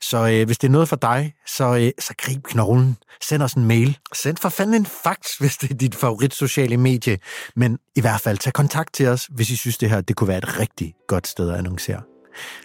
[0.00, 2.96] Så øh, hvis det er noget for dig, så, øh, så grib knoglen.
[3.22, 3.98] Send os en mail.
[4.14, 7.18] Send for fanden en fax, hvis det er dit favorit sociale medie.
[7.56, 10.28] Men i hvert fald tag kontakt til os, hvis I synes, det her det kunne
[10.28, 12.02] være et rigtig godt sted at annoncere.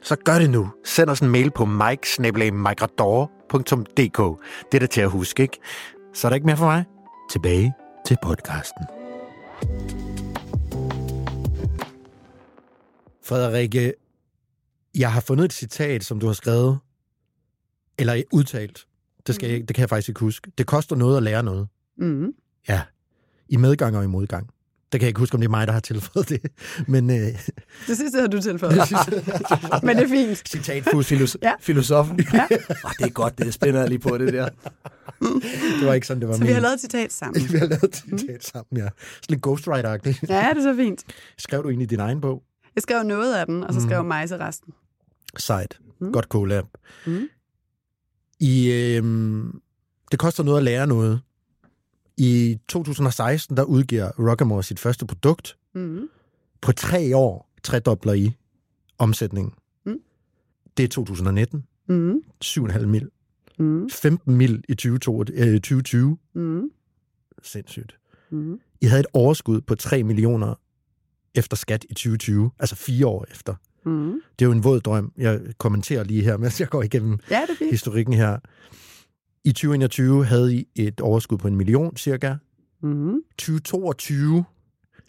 [0.03, 0.69] Så gør det nu.
[0.85, 2.07] Send os en mail på mike
[4.71, 5.57] det er det til at huske, ikke?
[6.13, 6.85] Så er der ikke mere for mig.
[7.31, 7.73] Tilbage
[8.05, 8.85] til podcasten.
[13.23, 13.93] Frederikke,
[14.97, 16.79] jeg har fundet et citat, som du har skrevet,
[17.99, 18.87] eller udtalt.
[19.27, 20.51] Det, skal jeg, det kan jeg faktisk ikke huske.
[20.57, 21.67] Det koster noget at lære noget.
[21.97, 22.33] Mm.
[22.69, 22.81] Ja,
[23.49, 24.49] i medgang og i modgang.
[24.91, 26.41] Det kan jeg ikke huske, om det er mig, der har tilføjet det.
[26.93, 27.15] Men, øh,
[27.87, 28.73] Det sidste har du tilføjet.
[29.83, 30.49] Men det er fint.
[30.49, 31.47] citat Filos- Ja.
[31.49, 31.53] ja.
[31.59, 32.19] Filosofen.
[32.33, 32.43] Ja.
[32.83, 34.49] oh, det er godt, det spænder lige på det der.
[35.79, 37.51] Det var ikke sådan, det var Så vi har lavet et citat sammen.
[37.53, 38.87] vi har lavet et citat sammen, ja.
[39.21, 40.33] Sådan lidt ghostwriter-agtigt.
[40.33, 41.03] Ja, det er så fint.
[41.37, 42.43] Skrev du egentlig din egen bog?
[42.75, 43.85] Jeg skrev noget af den, og så Mm.
[43.85, 44.73] skrev mig til resten.
[45.37, 45.79] Sejt.
[46.01, 46.11] Mm.
[46.13, 46.65] Godt collab.
[47.05, 47.27] Mm.
[48.39, 49.51] I, øhm,
[50.11, 51.21] det koster noget at lære noget.
[52.17, 55.57] I 2016, der udgiver Rockamore sit første produkt.
[55.75, 56.09] Mm.
[56.61, 58.31] På tre år tredobler I
[58.97, 59.53] omsætningen.
[59.85, 59.99] Mm.
[60.77, 61.63] Det er 2019.
[61.89, 62.21] Mm.
[62.45, 63.09] 7,5 mil.
[63.59, 63.89] Mm.
[63.89, 65.39] 15 mil i 2020.
[65.39, 66.17] øh, 2020.
[66.33, 66.71] Mm.
[67.43, 67.97] Sindssygt.
[68.31, 68.59] Mm.
[68.81, 70.55] I havde et overskud på 3 millioner
[71.35, 73.55] efter skat i 2020, altså fire år efter.
[73.85, 74.21] Mm.
[74.39, 75.13] Det er jo en våd drøm.
[75.17, 78.37] Jeg kommenterer lige her, mens jeg går igennem Ja, det historikken her.
[79.45, 82.35] I 2021 havde I et overskud på en million cirka.
[82.83, 83.21] Mm.
[83.37, 84.43] 2022,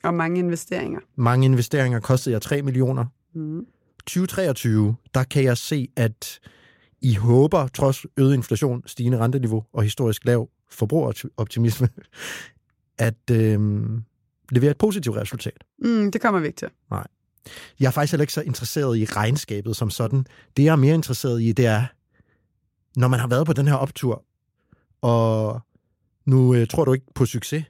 [0.05, 1.01] Og mange investeringer.
[1.17, 3.05] mange investeringer kostede jer 3 millioner.
[3.35, 3.67] Mm.
[4.07, 6.41] 2023, der kan jeg se, at
[7.01, 11.89] I håber, trods øget inflation, stigende renteniveau og historisk lav forbrugeroptimisme,
[12.99, 13.61] at øh,
[14.51, 15.65] levere et positivt resultat.
[15.79, 16.69] Mm, det kommer vi ikke til.
[17.81, 20.25] Jeg er faktisk heller ikke så interesseret i regnskabet som sådan.
[20.57, 21.85] Det, jeg er mere interesseret i, det er,
[22.97, 24.25] når man har været på den her optur,
[25.03, 25.61] og
[26.27, 27.65] nu øh, tror du ikke på succes,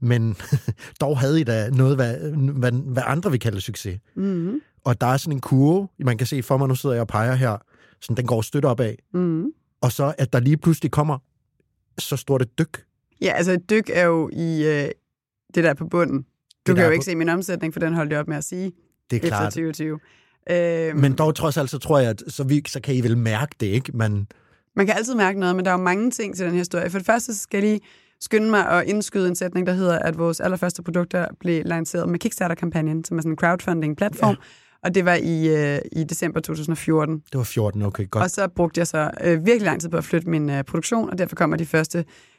[0.00, 0.36] men
[1.00, 2.16] dog havde I da noget, hvad,
[2.52, 4.00] hvad, hvad andre vil kalde succes.
[4.16, 4.60] Mm.
[4.84, 7.08] Og der er sådan en kurve, man kan se for mig, nu sidder jeg og
[7.08, 7.56] peger her,
[8.00, 9.46] sådan den går støt opad, Mm.
[9.80, 11.18] og så at der lige pludselig kommer
[11.98, 12.84] så stort et dyk.
[13.20, 14.88] Ja, altså et dyk er jo i øh,
[15.54, 16.22] det der er på bunden.
[16.22, 16.26] Du
[16.66, 18.44] der kan jo på- ikke se min omsætning, for den holdt jeg op med at
[18.44, 18.72] sige
[19.10, 19.52] Det er efter klart.
[19.52, 19.98] 2020.
[20.50, 23.18] Øh, Men dog trods alt, så tror jeg, at så, vi, så kan I vel
[23.18, 23.96] mærke det, ikke?
[23.96, 24.26] Man,
[24.78, 26.90] Man kan altid mærke noget, men der er jo mange ting til den her historie.
[26.90, 27.80] For det første skal jeg lige
[28.20, 32.18] skynde mig at indskyde en sætning, der hedder, at vores allerførste produkter blev lanceret med
[32.18, 34.30] Kickstarter-kampagnen, som er sådan en crowdfunding-platform.
[34.30, 34.36] Ja.
[34.82, 37.14] Og det var i, øh, i december 2014.
[37.32, 38.22] det var 14, okay, godt.
[38.24, 41.10] Og så brugte jeg så øh, virkelig lang tid på at flytte min øh, produktion,
[41.10, 41.98] og derfor kommer de første,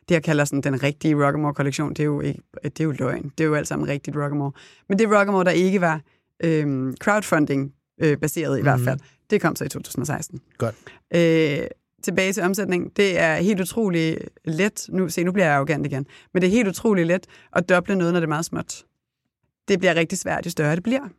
[0.09, 1.89] det jeg kalder sådan den rigtige Rockamore-kollektion.
[1.89, 3.31] Det er jo, ikke, det er jo løgn.
[3.37, 4.51] Det er jo alt sammen rigtigt Rockamore.
[4.89, 6.01] Men det Rockamore, der ikke var
[6.43, 8.65] øh, crowdfunding-baseret i mm.
[8.65, 8.85] hvert Mhm.
[8.87, 8.99] fald,
[9.29, 10.39] det kom så i 2016.
[10.57, 10.75] Godt.
[11.15, 11.59] Øh,
[12.03, 12.97] tilbage til omsætning.
[12.97, 14.85] Det er helt utrolig let.
[14.89, 16.05] Nu, se, nu bliver jeg arrogant igen.
[16.33, 18.85] Men det er helt utrolig let at doble noget, når det er meget småt.
[19.67, 21.09] Det bliver rigtig svært, jo større det bliver.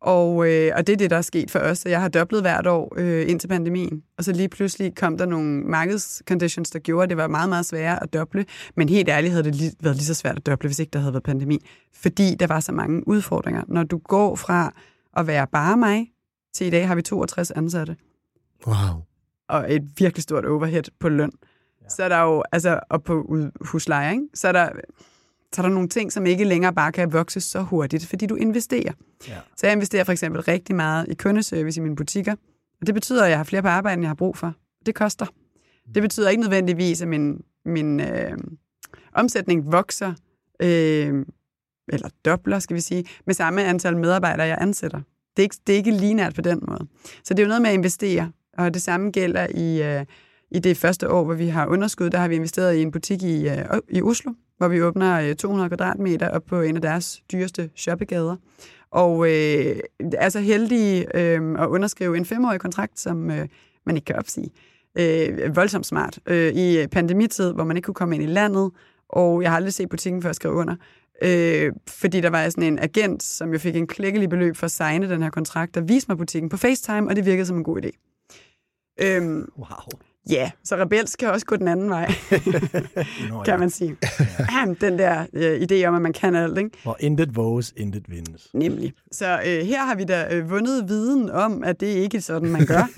[0.00, 1.78] Og, øh, og det er det, der er sket for os.
[1.78, 4.02] Så Jeg har dobblet hvert år øh, indtil pandemien.
[4.18, 7.66] Og så lige pludselig kom der nogle markedsconditions, der gjorde, at det var meget, meget
[7.66, 8.44] sværere at doble.
[8.76, 10.98] Men helt ærligt havde det lige, været lige så svært at doble, hvis ikke der
[10.98, 11.58] havde været pandemi.
[11.94, 13.62] Fordi der var så mange udfordringer.
[13.68, 14.74] Når du går fra
[15.16, 16.06] at være bare mig,
[16.54, 17.96] til i dag har vi 62 ansatte
[18.66, 19.02] Wow
[19.52, 21.32] og et virkelig stort overhead på løn.
[21.82, 21.88] Ja.
[21.88, 24.28] Så er der jo, altså, og på husleje, ikke?
[24.34, 24.68] Så er der,
[25.52, 28.34] så er der nogle ting, som ikke længere bare kan vokse så hurtigt, fordi du
[28.34, 28.92] investerer.
[29.28, 29.38] Ja.
[29.56, 32.32] Så jeg investerer for eksempel rigtig meget i kundeservice i mine butikker,
[32.80, 34.54] og det betyder, at jeg har flere på arbejde, end jeg har brug for.
[34.86, 35.26] Det koster.
[35.94, 38.38] Det betyder ikke nødvendigvis, at min, min øh,
[39.14, 40.14] omsætning vokser,
[40.62, 41.26] øh,
[41.88, 45.00] eller dobler, skal vi sige, med samme antal medarbejdere, jeg ansætter.
[45.36, 46.86] Det er ikke, det er ikke linært på den måde.
[47.24, 50.04] Så det er jo noget med at investere, og det samme gælder i, øh,
[50.50, 52.10] i det første år, hvor vi har underskud.
[52.10, 55.34] Der har vi investeret i en butik i, øh, i Oslo, hvor vi åbner øh,
[55.34, 58.36] 200 kvadratmeter op på en af deres dyreste shoppegader.
[58.90, 63.48] Og øh, er så heldige øh, at underskrive en femårig kontrakt, som øh,
[63.86, 64.50] man ikke kan opsige.
[64.98, 66.18] Øh, voldsomt smart.
[66.26, 68.70] Øh, I pandemitid, hvor man ikke kunne komme ind i landet,
[69.08, 70.76] og jeg har aldrig set butikken før jeg skrev under.
[71.22, 74.70] Øh, fordi der var sådan en agent, som jo fik en klækkelig beløb for at
[74.70, 77.64] signe den her kontrakt, der viste mig butikken på FaceTime, og det virkede som en
[77.64, 78.11] god idé.
[79.00, 80.00] Øhm, Wow.
[80.30, 82.12] Ja, så rebelsk kan også gå den anden vej,
[83.30, 83.96] Nå, kan man sige.
[84.38, 84.74] Ja.
[84.80, 86.70] Den der øh, idé om, at man kan alt, ikke?
[86.82, 88.48] Hvor intet våges, intet vindes.
[88.54, 88.92] Nemlig.
[89.12, 92.48] Så øh, her har vi da øh, vundet viden om, at det ikke er sådan,
[92.48, 92.88] man gør.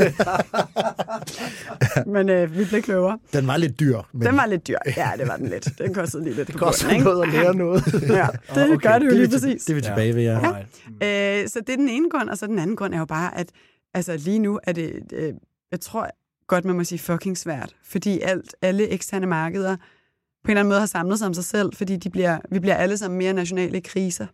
[2.15, 3.19] men øh, vi blev klogere.
[3.33, 3.99] Den var lidt dyr.
[4.13, 4.23] Men...
[4.27, 4.79] Den var lidt dyr.
[4.97, 5.69] Ja, det var den lidt.
[5.79, 6.49] Den kostede lige lidt.
[6.49, 7.83] Det koster noget at lære noget.
[7.93, 8.89] Ja, det okay.
[8.89, 9.65] gør det jo er lige præcis.
[9.65, 10.41] Det er vi tilbage ved, ja.
[11.01, 11.43] ja.
[11.43, 13.39] Øh, så det er den ene grund, og så den anden grund er jo bare,
[13.39, 13.49] at
[13.95, 15.33] altså, lige nu er det, øh,
[15.75, 16.11] jeg tror
[16.47, 20.69] godt, man må sige fucking svært, fordi alt, alle eksterne markeder på en eller anden
[20.69, 23.33] måde har samlet sig om sig selv, fordi de bliver, vi bliver alle sammen mere
[23.33, 24.27] nationale kriser.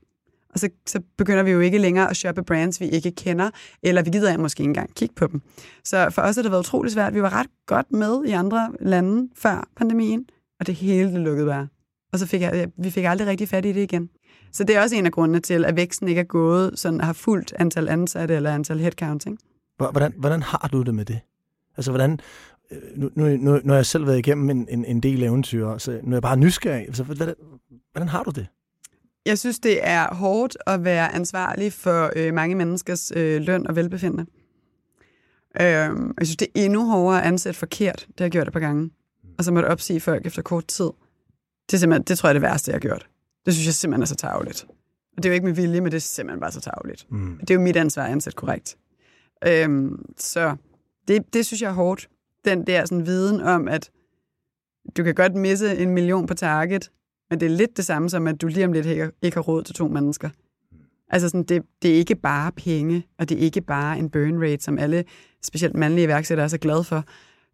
[0.52, 3.50] Og så, så begynder vi jo ikke længere at shoppe brands, vi ikke kender,
[3.82, 5.42] eller vi gider måske ikke engang kigge på dem.
[5.84, 7.14] Så for os har det været utrolig svært.
[7.14, 10.26] Vi var ret godt med i andre lande før pandemien,
[10.60, 11.68] og det hele det lukkede bare.
[12.12, 14.10] Og så fik jeg, vi fik aldrig rigtig fat i det igen.
[14.52, 17.12] Så det er også en af grundene til, at væksten ikke er gået, sådan har
[17.12, 19.38] fuldt antal ansatte eller antal headcounting.
[19.76, 21.20] Hvordan, hvordan har du det med det?
[21.80, 22.12] Altså, hvordan...
[22.70, 25.78] øh, Nu, nu, nu, nu har jeg selv været igennem en, en, en del eventyr,
[25.78, 26.86] så nu er jeg bare nysgerrig.
[26.86, 27.34] Altså, hvordan,
[27.92, 28.46] hvordan har du det?
[29.26, 33.76] Jeg synes, det er hårdt at være ansvarlig for øh, mange menneskers øh, løn og
[33.76, 34.26] velbefindende.
[35.60, 35.66] Øh,
[36.18, 38.06] jeg synes, det er endnu hårdere at ansætte forkert.
[38.08, 38.90] Det har jeg gjort et par gange.
[39.38, 40.90] Og så måtte opsige folk efter kort tid.
[41.66, 43.08] Det, er simpelthen, det tror jeg er det værste, jeg har gjort.
[43.46, 44.66] Det synes jeg simpelthen er så tageligt.
[45.16, 47.06] Og det er jo ikke med vilje, men det er simpelthen bare så tageligt.
[47.10, 47.38] Mm.
[47.40, 48.76] Det er jo mit ansvar at ansætte korrekt.
[49.46, 50.56] Øhm, så
[51.10, 52.08] det, det synes jeg er hårdt.
[52.44, 53.90] Den der sådan viden om, at
[54.96, 56.90] du kan godt misse en million på target,
[57.30, 59.42] men det er lidt det samme som, at du lige om lidt ikke, ikke har
[59.42, 60.30] råd til to mennesker.
[61.08, 64.42] Altså sådan, det, det er ikke bare penge, og det er ikke bare en burn
[64.42, 65.04] rate, som alle,
[65.42, 67.04] specielt mandlige iværksættere, er så glade for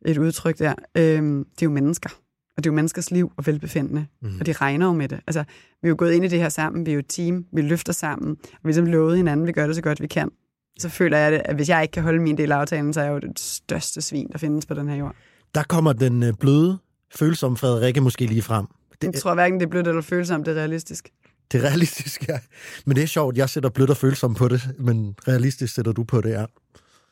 [0.07, 0.75] et udtryk der.
[0.95, 2.11] Øhm, det er jo mennesker,
[2.57, 4.39] og det er jo menneskers liv og velbefindende, mm.
[4.41, 5.21] og de regner jo med det.
[5.27, 5.45] Altså,
[5.83, 7.63] vi er jo gået ind i det her sammen, vi er jo et team, vi
[7.63, 10.31] løfter sammen, og vi har ligesom lovet hinanden, vi gør det så godt vi kan.
[10.79, 13.05] Så føler jeg, at hvis jeg ikke kan holde min del af aftalen, så er
[13.05, 15.15] jeg jo det største svin, der findes på den her jord.
[15.55, 16.79] Der kommer den øh, bløde,
[17.15, 18.67] følsomme Frederikke måske lige frem.
[19.03, 21.09] Jeg Det, tror hverken, det er blødt eller følsomt, det er realistisk.
[21.53, 22.39] det er realistisk, ja.
[22.87, 26.05] Men det er sjovt, jeg sætter blødt og følsomt på det, men realistisk sætter du
[26.05, 26.45] på det, ja.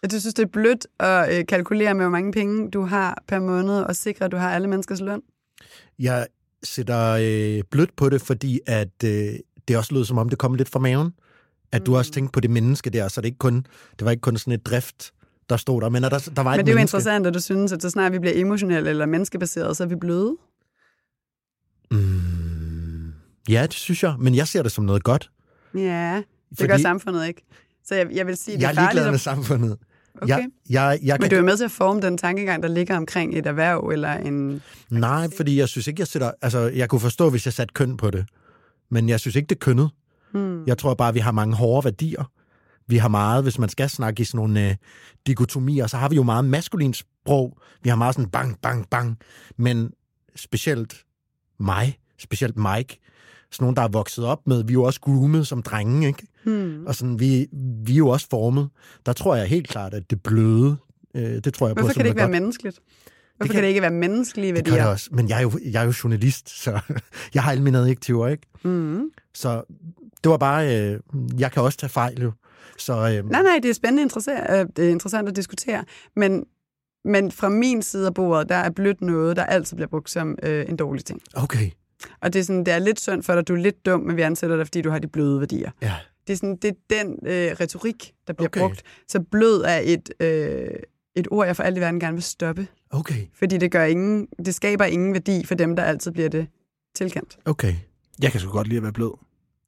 [0.02, 3.38] Jeg synes, det er blødt at øh, kalkulere med, hvor mange penge du har per
[3.38, 5.20] måned, og sikre, at du har alle menneskers løn.
[5.98, 6.26] Jeg
[6.62, 9.34] sætter øh, blødt på det, fordi at øh,
[9.68, 11.12] det også lød som om, det kom lidt fra maven.
[11.74, 13.66] At du også tænkte på det menneske der, så det, ikke kun,
[13.98, 15.12] det var ikke kun sådan et drift,
[15.50, 16.80] der stod der, men der, der var et Men det er jo menneske.
[16.80, 19.96] interessant, at du synes, at så snart vi bliver emotionelle eller menneskebaseret, så er vi
[19.96, 20.36] bløde.
[21.90, 23.12] Mm,
[23.48, 25.30] ja, det synes jeg, men jeg ser det som noget godt.
[25.74, 27.42] Ja, det Fordi gør samfundet ikke.
[27.84, 29.12] Så jeg, jeg vil sige, det jeg er er ligeglad farligt.
[29.12, 29.78] med samfundet.
[30.22, 30.28] Okay.
[30.28, 32.96] Jeg, jeg, jeg Men kan, du er med til at forme den tankegang, der ligger
[32.96, 34.62] omkring et erhverv eller en...
[34.90, 36.30] Nej, fordi jeg synes ikke, jeg sætter...
[36.42, 38.26] Altså, jeg kunne forstå, hvis jeg satte køn på det.
[38.90, 39.90] Men jeg synes ikke, det er kønnet.
[40.34, 40.64] Hmm.
[40.66, 42.30] Jeg tror bare, vi har mange hårde værdier.
[42.86, 44.76] Vi har meget, hvis man skal snakke i sådan nogle øh,
[45.26, 47.58] dikotomier, så har vi jo meget maskulint sprog.
[47.82, 49.18] Vi har meget sådan bang, bang, bang.
[49.56, 49.90] Men
[50.36, 51.04] specielt
[51.60, 52.98] mig, specielt Mike,
[53.52, 56.26] sådan nogen, der er vokset op med, vi er jo også groomet som drenge, ikke?
[56.44, 56.86] Hmm.
[56.86, 57.46] Og sådan, vi,
[57.86, 58.68] vi er jo også formet.
[59.06, 60.76] Der tror jeg helt klart, at det bløde,
[61.14, 62.30] øh, det tror jeg på, Hvorfor kan det ikke være godt.
[62.32, 62.78] menneskeligt?
[63.36, 64.90] Hvorfor kan- kan det ikke være menneskelige Det gør det værdier?
[64.92, 65.08] også.
[65.12, 66.80] Men jeg er jo, jeg er jo journalist, så
[67.34, 68.46] jeg har alle mine adjektiver, ikke?
[68.64, 69.02] Mm.
[69.34, 69.62] Så
[70.24, 71.00] det var bare, øh,
[71.38, 72.32] jeg kan også tage fejl jo.
[72.78, 75.84] Så øh, Nej, nej, det er spændende interessant, øh, det er interessant at diskutere,
[76.16, 76.44] men,
[77.04, 80.38] men fra min side af bordet, der er blødt noget, der altid bliver brugt som
[80.42, 81.20] øh, en dårlig ting.
[81.34, 81.70] okay,
[82.20, 84.16] Og det er, sådan, det er lidt synd for dig, du er lidt dum, men
[84.16, 85.70] vi ansætter dig, fordi du har de bløde værdier.
[85.82, 85.94] ja.
[86.26, 88.60] Det er, sådan, det er den øh, retorik, der bliver Okay.
[88.60, 88.68] okay.
[88.68, 88.82] brugt.
[89.08, 90.68] Så blød er et, øh,
[91.16, 92.66] et ord, jeg for alt i verden gerne vil stoppe.
[92.90, 96.46] Okay, Fordi det, gør ingen, det skaber ingen værdi for dem, der altid bliver det
[96.94, 97.38] tilkendt.
[97.44, 97.74] okay.
[98.22, 99.10] Jeg kan sgu godt lide at være blød.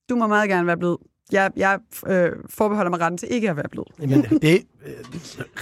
[0.08, 0.96] Du må meget gerne være blød.
[1.32, 3.84] Jeg, jeg øh, forbeholder mig retten til ikke at være blød.
[4.08, 4.92] Men det øh,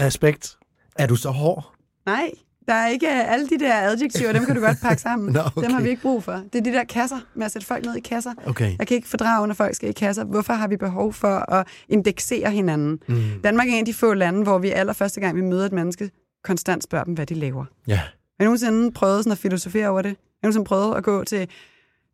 [0.01, 0.59] respekt.
[0.97, 1.73] Er du så hård?
[2.07, 2.31] Nej,
[2.69, 5.33] der er ikke alle de der adjektiver, dem kan du godt pakke sammen.
[5.33, 5.83] Nå, Dem har okay.
[5.83, 6.33] vi ikke brug for.
[6.33, 8.33] Det er de der kasser, med at sætte folk ned i kasser.
[8.47, 8.79] Okay.
[8.79, 10.25] Jeg kan ikke fordrage, når folk skal i kasser.
[10.25, 13.01] Hvorfor har vi behov for at indeksere hinanden?
[13.09, 13.23] Mm.
[13.45, 16.11] Danmark er en af de få lande, hvor vi allerførste gang, vi møder et menneske,
[16.45, 17.65] konstant spørger dem, hvad de laver.
[17.87, 17.97] Ja.
[17.97, 20.11] Har I nogensinde prøvet sådan at filosofere over det?
[20.11, 21.49] Har I nogensinde prøvet at gå til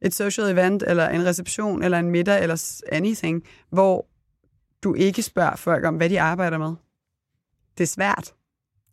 [0.02, 4.06] et social event, eller en reception, eller en middag, eller anything, hvor
[4.82, 6.74] du ikke spørger folk om, hvad de arbejder med?
[7.78, 8.32] Det er svært.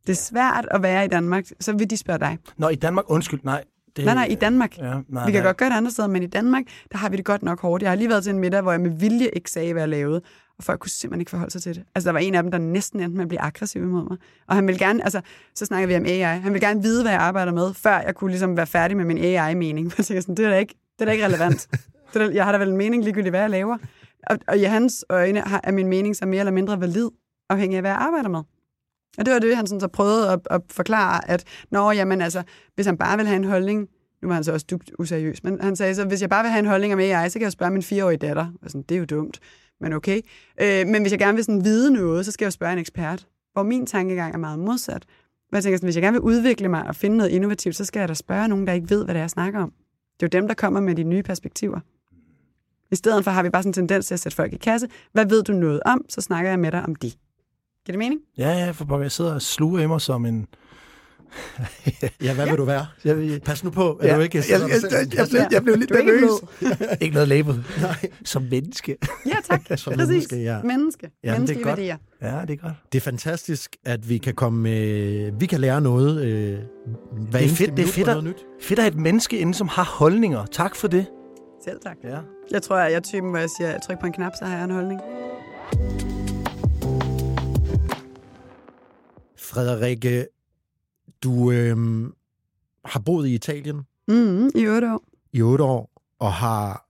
[0.08, 2.38] Det er svært at være i Danmark, så vil de spørge dig.
[2.58, 3.63] Nå, i Danmark, undskyld, nej.
[3.96, 4.78] Det, Nej, nej, i Danmark.
[4.78, 5.48] Ja, nej, Vi kan nej.
[5.48, 7.84] godt gøre det andre steder, men i Danmark, der har vi det godt nok hårdt.
[7.84, 9.89] Jeg har lige været til en middag, hvor jeg med vilje ikke sagde, hvad jeg
[9.89, 10.22] lavede,
[10.58, 11.84] og folk kunne simpelthen ikke forholde sig til det.
[11.96, 14.17] Altså, der var en af dem, der næsten endte med at blive aggressiv imod mig.
[14.48, 15.22] Og han ville gerne, altså,
[15.56, 18.15] så snakker vi om AI, han ville gerne vide, hvad jeg arbejder med, før jeg
[18.15, 19.93] kunne ligesom være færdig med min AI-mening.
[19.98, 21.68] Jeg tænker sådan, det er da ikke, det er da ikke relevant.
[22.14, 23.78] Det er jeg har da vel en mening ligegyldigt, hvad jeg laver.
[24.28, 27.10] Og, og i hans øjne har, er min mening så mere eller mindre valid,
[27.50, 28.40] afhængig af, hvad jeg arbejder med.
[29.18, 32.44] Og det var det, han sådan så prøvede at, at forklare, at når, jamen, altså,
[32.76, 33.88] hvis han bare vil have en holdning,
[34.22, 36.52] nu var han så også dybt useriøs, men han sagde så, hvis jeg bare vil
[36.52, 38.48] have en holdning om AI, så kan jeg spørge min fireårige datter.
[38.62, 39.40] Og sådan, det er jo dumt,
[39.82, 40.22] men okay.
[40.62, 42.80] Øh, men hvis jeg gerne vil sådan vide noget, så skal jeg jo spørge en
[42.80, 43.28] ekspert.
[43.54, 45.06] Hvor min tankegang er meget modsat.
[45.50, 47.86] Hvor jeg tænker sådan, hvis jeg gerne vil udvikle mig og finde noget innovativt, så
[47.86, 49.74] skal jeg da spørge nogen, der ikke ved, hvad det er, jeg snakker om.
[50.19, 51.80] Det er jo dem, der kommer med de nye perspektiver.
[52.91, 54.88] I stedet for har vi bare sådan en tendens til at sætte folk i kasse.
[55.12, 56.06] Hvad ved du noget om?
[56.10, 57.17] Så snakker jeg med dig om det.
[57.86, 58.21] Giver det mening?
[58.38, 60.47] Ja, ja, for pokker, jeg sidder og sluger i mig som en...
[62.24, 62.86] Ja, hvad vil du være?
[63.06, 65.76] Jeg, Pas nu på, at Ja, du ikke jeg, jeg, jeg, jeg, blev, jeg blev
[65.76, 66.98] lidt er nervøs.
[67.02, 67.63] ikke noget label.
[67.82, 67.96] Nej.
[68.26, 68.98] Som menneske.
[69.26, 69.62] Ja, tak.
[69.80, 70.08] Som Præcis.
[70.10, 70.62] menneske, ja.
[70.63, 71.10] Menneske.
[71.24, 71.78] Jamen, det er Menneskelige godt.
[71.78, 71.98] værdier.
[72.22, 72.74] Ja, det er godt.
[72.92, 76.60] Det er fantastisk, at vi kan komme med, vi kan lære noget øh,
[77.30, 78.46] hver er eneste fedt, det er fedt at- nyt.
[78.62, 80.46] Fedt at have et menneske inde, som har holdninger.
[80.46, 81.06] Tak for det.
[81.63, 81.96] Selv tak.
[82.04, 82.18] Ja.
[82.52, 84.56] Jeg tror, jeg er typen, hvor jeg siger, jeg trykker på en knap, så har
[84.56, 85.00] jeg en holdning.
[89.40, 90.26] Frederikke,
[91.23, 91.77] du øh,
[92.86, 95.03] har boet i Italien Mm, I otte år.
[95.34, 96.88] i otte år, og har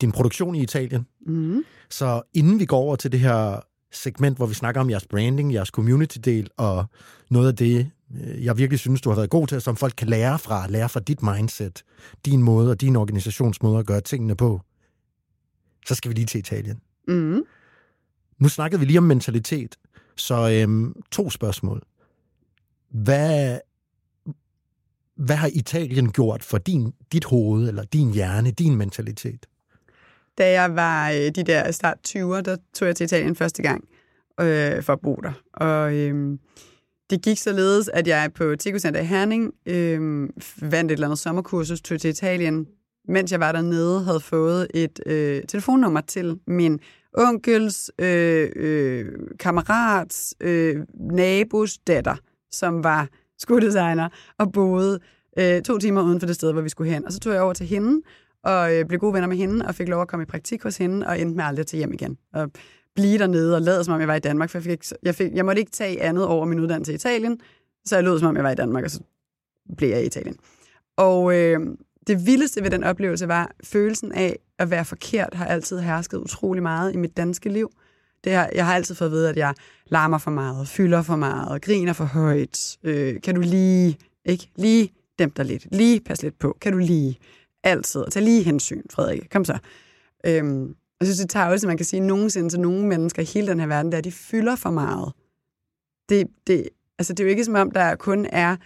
[0.00, 1.06] din produktion i Italien.
[1.26, 1.64] Mm.
[1.90, 3.60] Så inden vi går over til det her
[3.92, 6.84] segment, hvor vi snakker om jeres branding, jeres community-del, og
[7.30, 10.08] noget af det, øh, jeg virkelig synes, du har været god til, som folk kan
[10.08, 11.82] lære fra, lære fra dit mindset,
[12.24, 14.60] din måde og din organisationsmåde at gøre tingene på,
[15.86, 16.80] så skal vi lige til Italien.
[17.08, 17.42] Mm.
[18.38, 19.76] Nu snakkede vi lige om mentalitet,
[20.16, 21.82] så øhm, to spørgsmål.
[22.90, 23.58] Hvad,
[25.16, 29.46] hvad har Italien gjort for din, dit hoved, eller din hjerne, din mentalitet?
[30.38, 33.84] Da jeg var øh, de der start 20'er, der tog jeg til Italien første gang
[34.40, 35.32] øh, for at bo der.
[35.52, 36.38] Og øh,
[37.10, 40.22] det gik således, at jeg på Tico Center i Herning øh,
[40.60, 42.66] vandt et eller andet sommerkursus, tog til Italien,
[43.08, 46.80] mens jeg var dernede, havde fået et øh, telefonnummer til min
[47.14, 49.06] onkels, øh, øh,
[49.38, 52.16] kammerats, øh, nabos datter,
[52.56, 55.00] som var skodesigner og boede
[55.38, 57.04] øh, to timer uden for det sted, hvor vi skulle hen.
[57.04, 58.02] Og så tog jeg over til hende,
[58.42, 60.76] og øh, blev gode venner med hende, og fik lov at komme i praktik hos
[60.76, 62.18] hende, og endte med aldrig til hjem igen.
[62.32, 62.50] Og
[62.94, 65.14] blive dernede og lade som om jeg var i Danmark, for jeg, fik ikke, jeg,
[65.14, 67.40] fik, jeg måtte ikke tage andet over min uddannelse i Italien,
[67.84, 69.00] så jeg lød som om jeg var i Danmark, og så
[69.76, 70.36] blev jeg i Italien.
[70.96, 71.60] Og øh,
[72.06, 76.62] det vildeste ved den oplevelse var, følelsen af at være forkert har altid hersket utrolig
[76.62, 77.70] meget i mit danske liv.
[78.26, 79.54] Det har, jeg har altid fået at vide, at jeg
[79.86, 82.78] larmer for meget, fylder for meget, griner for højt.
[82.82, 84.50] Øh, kan du lige, ikke?
[84.56, 85.66] Lige dæmpe dig lidt.
[85.70, 86.56] Lige pas lidt på.
[86.60, 87.18] Kan du lige?
[87.64, 88.04] Altid.
[88.10, 89.26] Tag lige hensyn, Frederik.
[89.30, 89.58] Kom så.
[90.26, 90.68] Øhm,
[91.00, 93.60] jeg synes, det tager også, man kan sige, nogensinde til nogle mennesker i hele den
[93.60, 95.12] her verden, der de fylder for meget.
[96.08, 98.56] Det, det, altså, det er jo ikke som om, der kun er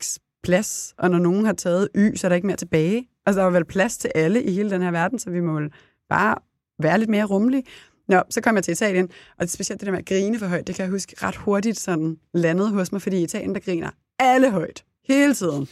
[0.00, 3.08] x plads, og når nogen har taget y, så er der ikke mere tilbage.
[3.26, 5.60] Altså, der er vel plads til alle i hele den her verden, så vi må
[6.08, 6.34] bare
[6.78, 7.64] være lidt mere rummelige.
[8.08, 10.46] Nå, så kom jeg til Italien, og det specielt det der med at grine for
[10.46, 13.60] højt, det kan jeg huske ret hurtigt sådan landet hos mig, fordi i Italien, der
[13.60, 14.84] griner alle højt.
[15.04, 15.68] Hele tiden.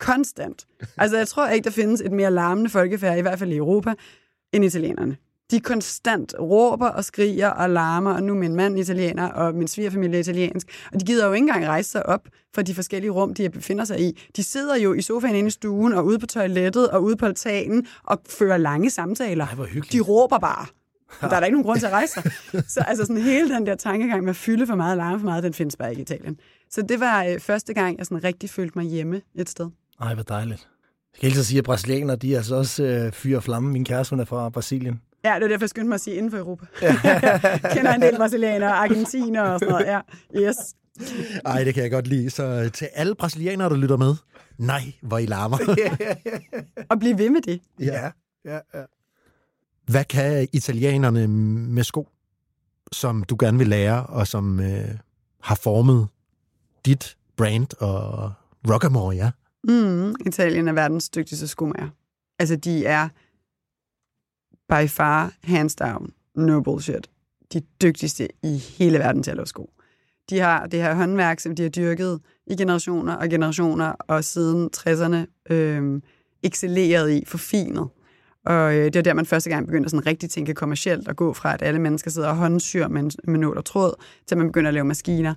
[0.00, 0.66] Konstant.
[0.98, 3.94] Altså, jeg tror ikke, der findes et mere larmende folkefærd, i hvert fald i Europa,
[4.52, 5.16] end italienerne.
[5.50, 9.68] De konstant råber og skriger og larmer, og nu er min mand italiener, og min
[9.68, 10.66] svigerfamilie er italiensk.
[10.92, 13.84] Og de gider jo ikke engang rejse sig op fra de forskellige rum, de befinder
[13.84, 14.18] sig i.
[14.36, 17.26] De sidder jo i sofaen inde i stuen, og ude på toilettet, og ude på
[17.26, 19.46] altanen, og fører lange samtaler.
[19.46, 19.92] Ej, hvor hyggeligt.
[19.92, 20.66] De råber bare.
[21.20, 22.32] Der er der ikke nogen grund til at rejse sig.
[22.68, 25.24] Så altså sådan hele den der tankegang med at fylde for meget og larme for
[25.24, 26.36] meget, den findes bare ikke i Italien.
[26.70, 29.70] Så det var øh, første gang, jeg sådan rigtig følte mig hjemme et sted.
[30.00, 30.68] Ej, hvor dejligt.
[31.14, 33.72] Jeg kan hele sige, at brasilianere, de er altså også øh, fyre og flamme.
[33.72, 35.00] Min kæreste, hun er fra Brasilien.
[35.24, 36.66] Ja, det var derfor, jeg skyndte mig at sige inden for Europa.
[37.74, 39.86] Kender en del brasilianere, argentiner og sådan noget.
[39.86, 40.00] Ja,
[40.40, 40.56] yes.
[41.44, 42.30] Ej, det kan jeg godt lide.
[42.30, 44.14] Så øh, til alle brasilianere, der lytter med,
[44.58, 45.58] nej, hvor I larmer.
[46.90, 47.60] Og blive ved med det.
[47.80, 48.10] Ja,
[48.44, 48.82] ja, ja.
[49.86, 52.08] Hvad kan italienerne med sko,
[52.92, 54.98] som du gerne vil lære, og som øh,
[55.40, 56.08] har formet
[56.84, 58.32] dit brand og
[58.70, 59.30] Rockamore, ja?
[59.64, 61.88] Mm, Italien er verdens dygtigste skomager.
[62.38, 63.08] Altså, de er
[64.68, 67.10] by far, hands down, no bullshit.
[67.52, 69.70] De dygtigste i hele verden til at lave sko.
[70.30, 74.70] De har det her håndværk, som de har dyrket i generationer og generationer, og siden
[74.76, 76.00] 60'erne øh,
[76.42, 77.88] excelleret i, forfinet.
[78.46, 81.16] Og øh, det var der, man første gang begyndte at sådan rigtig tænke kommercielt og
[81.16, 83.94] gå fra, at alle mennesker sidder og håndsyr med, med nål og tråd,
[84.26, 85.34] til man begynder at lave maskiner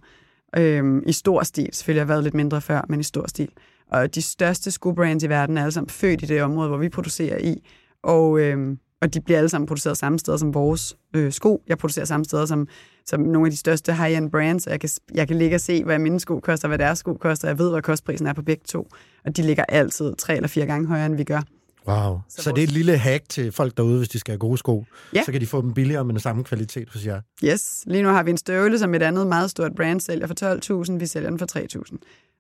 [0.57, 1.69] øh, i stor stil.
[1.71, 3.49] Selvfølgelig har været lidt mindre før, men i stor stil.
[3.91, 6.89] Og de største skobrands i verden er alle sammen født i det område, hvor vi
[6.89, 7.63] producerer i.
[8.03, 11.63] Og, øh, og de bliver alle sammen produceret samme steder som vores øh, sko.
[11.67, 12.67] Jeg producerer samme steder som,
[13.05, 14.67] som nogle af de største high-end brands.
[14.67, 17.47] Jeg kan, jeg kan ligge og se, hvad mine sko koster, hvad deres sko koster.
[17.47, 18.87] Jeg ved, hvad kostprisen er på begge to.
[19.25, 21.41] Og de ligger altid tre eller fire gange højere, end vi gør.
[21.88, 22.19] Wow.
[22.29, 24.58] Så, Så det er et lille hack til folk derude, hvis de skal have gode
[24.58, 24.85] sko.
[25.13, 25.23] Ja.
[25.23, 27.21] Så kan de få dem billigere med den samme kvalitet hos jer.
[27.44, 30.85] Yes, lige nu har vi en støvle, som et andet meget stort brand sælger for
[30.92, 31.98] 12.000, vi sælger den for 3.000.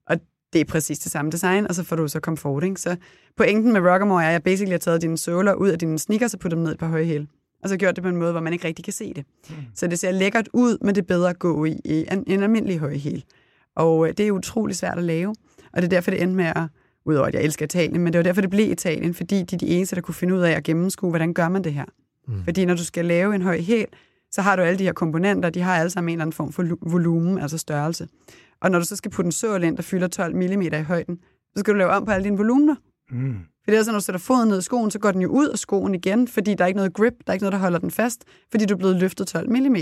[0.07, 0.17] Og
[0.53, 2.63] det er præcis det samme design, og så får du så komfort.
[2.63, 2.81] Ikke?
[2.81, 2.95] Så
[3.37, 6.33] pointen med Rockamore er, at jeg basically har taget dine såler ud af dine sneakers
[6.33, 7.27] og puttet dem ned et par høje hæle.
[7.63, 9.25] Og så gjort det på en måde, hvor man ikke rigtig kan se det.
[9.49, 9.55] Mm.
[9.75, 12.79] Så det ser lækkert ud, men det er bedre at gå i en, en almindelig
[12.79, 13.23] høje hæl.
[13.75, 15.35] Og øh, det er utrolig svært at lave.
[15.73, 16.63] Og det er derfor, det endte med at,
[17.07, 19.59] udover at jeg elsker Italien, men det var derfor, det blev Italien, fordi de er
[19.59, 21.85] de eneste, der kunne finde ud af at gennemskue, hvordan gør man det her.
[22.27, 22.43] Mm.
[22.43, 23.85] Fordi når du skal lave en høj hæl,
[24.31, 26.51] så har du alle de her komponenter, de har alle sammen en eller anden form
[26.51, 28.07] for lu- volumen, altså størrelse.
[28.61, 31.19] Og når du så skal putte en sål ind, der fylder 12 mm i højden,
[31.55, 32.75] så skal du lave om på alle dine volumener.
[33.11, 33.35] Mm.
[33.67, 35.47] Det er sådan, når du sætter foden ned i skoen, så går den jo ud
[35.47, 37.79] af skoen igen, fordi der er ikke noget grip, der er ikke noget, der holder
[37.79, 39.75] den fast, fordi du er blevet løftet 12 mm.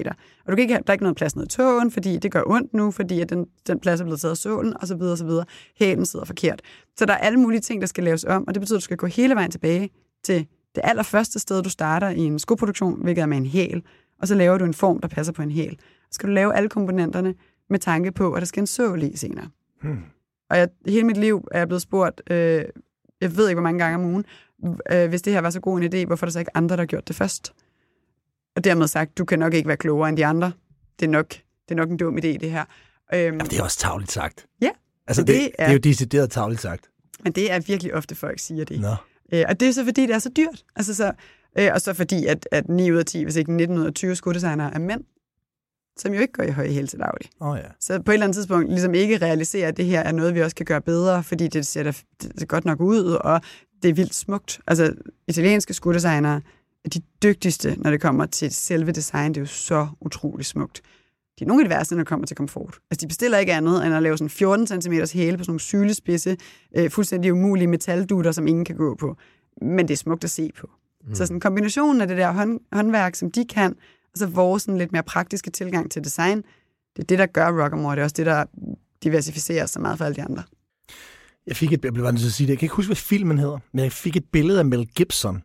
[0.45, 2.31] Og du kan ikke have, der er ikke noget plads ned i tåen, fordi det
[2.31, 4.95] gør ondt nu, fordi at den, den plads er blevet taget af sålen, og så
[4.95, 5.45] videre, og så videre.
[5.79, 6.61] Hælen sidder forkert.
[6.97, 8.83] Så der er alle mulige ting, der skal laves om, og det betyder, at du
[8.83, 9.89] skal gå hele vejen tilbage
[10.23, 13.83] til det allerførste sted, du starter i en skoproduktion, hvilket er med en hæl,
[14.21, 15.77] og så laver du en form, der passer på en hæl.
[15.79, 17.33] Så skal du lave alle komponenterne
[17.69, 19.47] med tanke på, at der skal en sål i senere.
[19.81, 19.99] Hmm.
[20.49, 22.63] Og jeg, hele mit liv er jeg blevet spurgt, øh,
[23.21, 24.25] jeg ved ikke, hvor mange gange om ugen,
[24.91, 26.75] øh, hvis det her var så god en idé, hvorfor er der så ikke andre,
[26.75, 27.53] der har gjort det først?
[28.55, 30.51] Og dermed sagt, du kan nok ikke være klogere end de andre.
[30.99, 32.65] Det er nok, det er nok en dum idé, det her.
[33.13, 34.45] Øhm, Jamen, det er også tavligt sagt.
[34.61, 34.69] Ja,
[35.07, 36.89] Altså, det det, er- det er jo decideret tavligt sagt.
[37.23, 38.79] men det er virkelig ofte, folk siger det.
[38.81, 38.95] Nå.
[39.33, 40.63] Øh, og det er så, fordi det er så dyrt.
[40.75, 41.11] Altså, så,
[41.59, 43.93] øh, og så fordi, at, at 9 ud af 10, hvis ikke 19 ud af
[43.93, 45.01] 20 skodesigner er mænd,
[45.97, 47.29] som jo ikke går i høje hæl til daglig.
[47.39, 47.69] Oh, ja.
[47.79, 50.41] Så på et eller andet tidspunkt ligesom ikke realisere, at det her er noget, vi
[50.41, 53.41] også kan gøre bedre, fordi det ser, da, godt nok ud, og
[53.83, 54.59] det er vildt smukt.
[54.67, 54.93] Altså,
[55.27, 56.41] italienske skuddesignere
[56.85, 59.29] er de dygtigste, når det kommer til selve design.
[59.29, 60.81] Det er jo så utroligt smukt.
[61.39, 62.79] De er nogle af de værste, når det kommer til komfort.
[62.91, 65.59] Altså, de bestiller ikke andet, end at lave sådan 14 cm hæle på sådan nogle
[65.59, 66.37] sylespidse,
[66.77, 69.15] øh, fuldstændig umulige metaldutter, som ingen kan gå på.
[69.61, 70.69] Men det er smukt at se på.
[71.07, 71.15] Mm.
[71.15, 73.75] Så sådan kombinationen af det der hånd, håndværk, som de kan,
[74.15, 76.37] og så vores sådan lidt mere praktiske tilgang til design,
[76.95, 77.95] det er det, der gør Rockamore.
[77.95, 78.45] Det er også det, der
[79.03, 80.43] diversificerer så meget for alle de andre.
[81.47, 82.51] Jeg fik et, jeg blev bare nødt til at sige det.
[82.51, 85.43] Jeg kan ikke huske, hvad filmen hedder, men jeg fik et billede af Mel Gibson.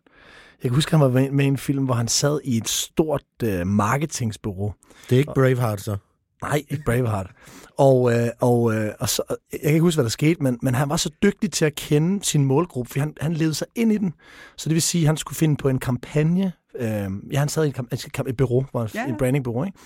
[0.63, 2.69] Jeg kan huske, han var med med i en film, hvor han sad i et
[2.69, 4.73] stort øh, marketingsbureau.
[5.11, 5.97] Det er ikke Braveheart, så.
[6.43, 7.31] Nej, ikke Braveheart.
[7.79, 10.75] Og, øh, og, øh, og så, jeg kan ikke huske, hvad der skete, men, men
[10.75, 13.93] han var så dygtig til at kende sin målgruppe, for han, han levede sig ind
[13.93, 14.15] i den.
[14.57, 16.53] Så det vil sige, at han skulle finde på en kampagne.
[16.79, 19.13] Øh, ja, han sad i en, kam- altså, et bureau, var Ja, ja, ja.
[19.13, 19.79] et brandingbureau, ikke?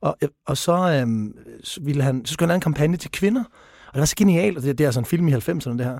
[0.00, 1.34] Og, øh, og så, øh,
[1.64, 3.44] så, ville han, så skulle han lave en kampagne til kvinder,
[3.88, 5.84] og det var så genialt, og det, det er altså en film i 90'erne, det
[5.84, 5.98] her.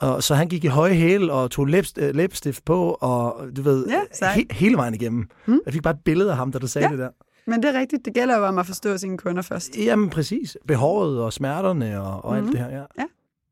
[0.00, 3.62] Og så han gik i høje hæle og tog læbst, øh, læbestift på, og du
[3.62, 4.34] ved, Ja, sejt.
[4.34, 5.28] he, hele vejen igennem.
[5.46, 5.60] Mm.
[5.66, 6.90] Jeg fik bare et billede af ham, da du sagde Ja.
[6.92, 7.08] det der.
[7.46, 8.04] Men det er rigtigt.
[8.04, 9.76] Det gælder jo om at forstå sine kunder først.
[9.78, 10.56] Jamen præcis.
[10.68, 12.46] Behovet og smerterne og, og mm-hmm.
[12.48, 12.56] Mhm.
[12.56, 13.04] alt det her, ja.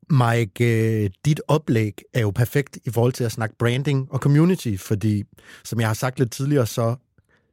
[0.09, 0.65] Mike,
[1.03, 5.23] øh, dit oplæg er jo perfekt i forhold til at snakke branding og community, fordi,
[5.63, 6.95] som jeg har sagt lidt tidligere, så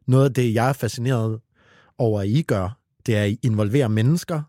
[0.06, 1.40] noget af det, jeg er fascineret
[1.98, 4.42] over, at I gør, det er, at I involverer mennesker,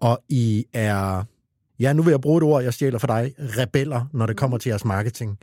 [0.00, 1.24] og I er,
[1.80, 4.58] ja, nu vil jeg bruge et ord, jeg stjæler for dig, rebeller, når det kommer
[4.58, 5.38] til jeres marketing.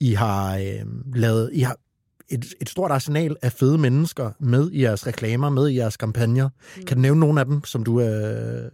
[0.00, 1.76] I har øh, lavet, I har
[2.28, 6.48] et, et stort arsenal af fede mennesker med i jeres reklamer, med i jeres kampagner.
[6.86, 8.70] Kan du nævne nogle af dem, som du øh,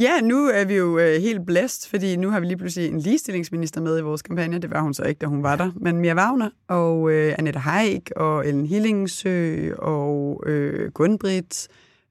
[0.00, 3.00] Ja, nu er vi jo øh, helt blæst, fordi nu har vi lige pludselig en
[3.00, 4.58] ligestillingsminister med i vores kampagne.
[4.58, 5.70] Det var hun så ikke, da hun var der.
[5.76, 11.68] Men Mia Wagner og øh, Annette Haik og Ellen Hillingsø og øh, Gunbrit.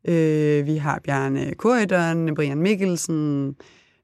[0.08, 3.56] Øh, vi har Bjarne Korydon, Brian Mikkelsen,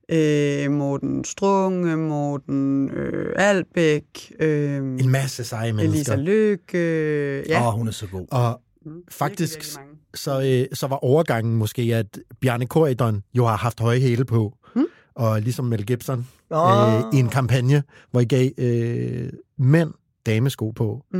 [0.09, 6.15] øh, Morten Strunge, Morten øh, Albæk, øh, en masse seje Elisa mennesker.
[6.15, 6.77] Lykke.
[6.77, 7.61] Øh, ja.
[7.61, 8.25] Åh, oh, hun er så god.
[8.31, 9.79] Og Mm, faktisk-.
[10.15, 14.57] Så, øh, så var overgangen måske, at Bjarne Korydon jo har haft høje hæle på,
[14.75, 14.85] Mm.
[15.15, 16.93] og ligesom Mel Gibson, Oh.
[16.93, 19.93] øh, i en kampagne, hvor I gav øh, mænd
[20.25, 21.05] damesko på.
[21.11, 21.19] Mm,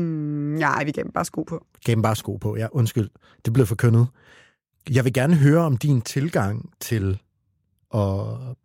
[0.60, 1.66] nej, vi gav dem bare sko på.
[1.86, 3.10] Gav dem bare sko på, ja, undskyld.
[3.46, 4.08] Det blev forkyndet.
[4.90, 7.20] Jeg vil gerne høre om din tilgang til
[7.94, 8.02] at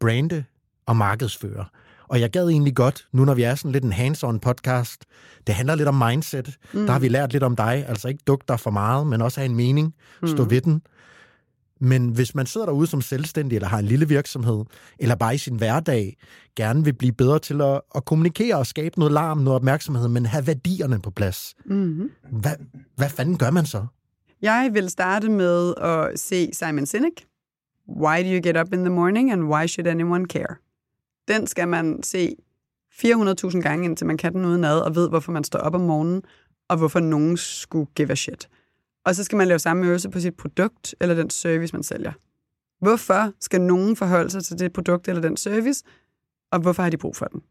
[0.00, 0.44] brande
[0.86, 1.64] og markedsføre.
[2.11, 5.04] Og jeg gad egentlig godt, nu når vi er sådan lidt en hands-on podcast,
[5.46, 6.56] det handler lidt om mindset.
[6.74, 6.84] Mm.
[6.86, 9.40] Der har vi lært lidt om dig, altså ikke dukke dig for meget, men også
[9.40, 9.94] have en mening,
[10.26, 10.50] stå Mm.
[10.50, 10.82] ved den.
[11.80, 14.64] Men hvis man sidder derude som selvstændig, eller har en lille virksomhed,
[14.98, 16.16] eller bare i sin hverdag,
[16.56, 20.26] gerne vil blive bedre til at, at kommunikere og skabe noget larm, noget opmærksomhed, men
[20.26, 21.54] have værdierne på plads.
[21.66, 22.11] Mm-hmm.
[22.30, 22.52] Hvad,
[22.96, 23.86] hvad fanden gør man så?
[24.42, 27.26] Jeg vil starte med at se Simon Sinek.
[28.00, 30.56] Why do you get up in the morning, and why should anyone care?
[31.30, 32.36] Den skal man se
[32.92, 35.80] 400.000 gange, indtil man kan den uden ad, og ved, hvorfor man står op om
[35.80, 36.22] morgenen,
[36.68, 38.48] og hvorfor nogen skulle give a shit.
[39.04, 42.12] Og så skal man lave samme øvelse på sit produkt, eller den service, man sælger.
[42.80, 45.84] Hvorfor skal nogen forholde sig til det produkt eller den service,
[46.52, 47.42] og hvorfor har de brug for den?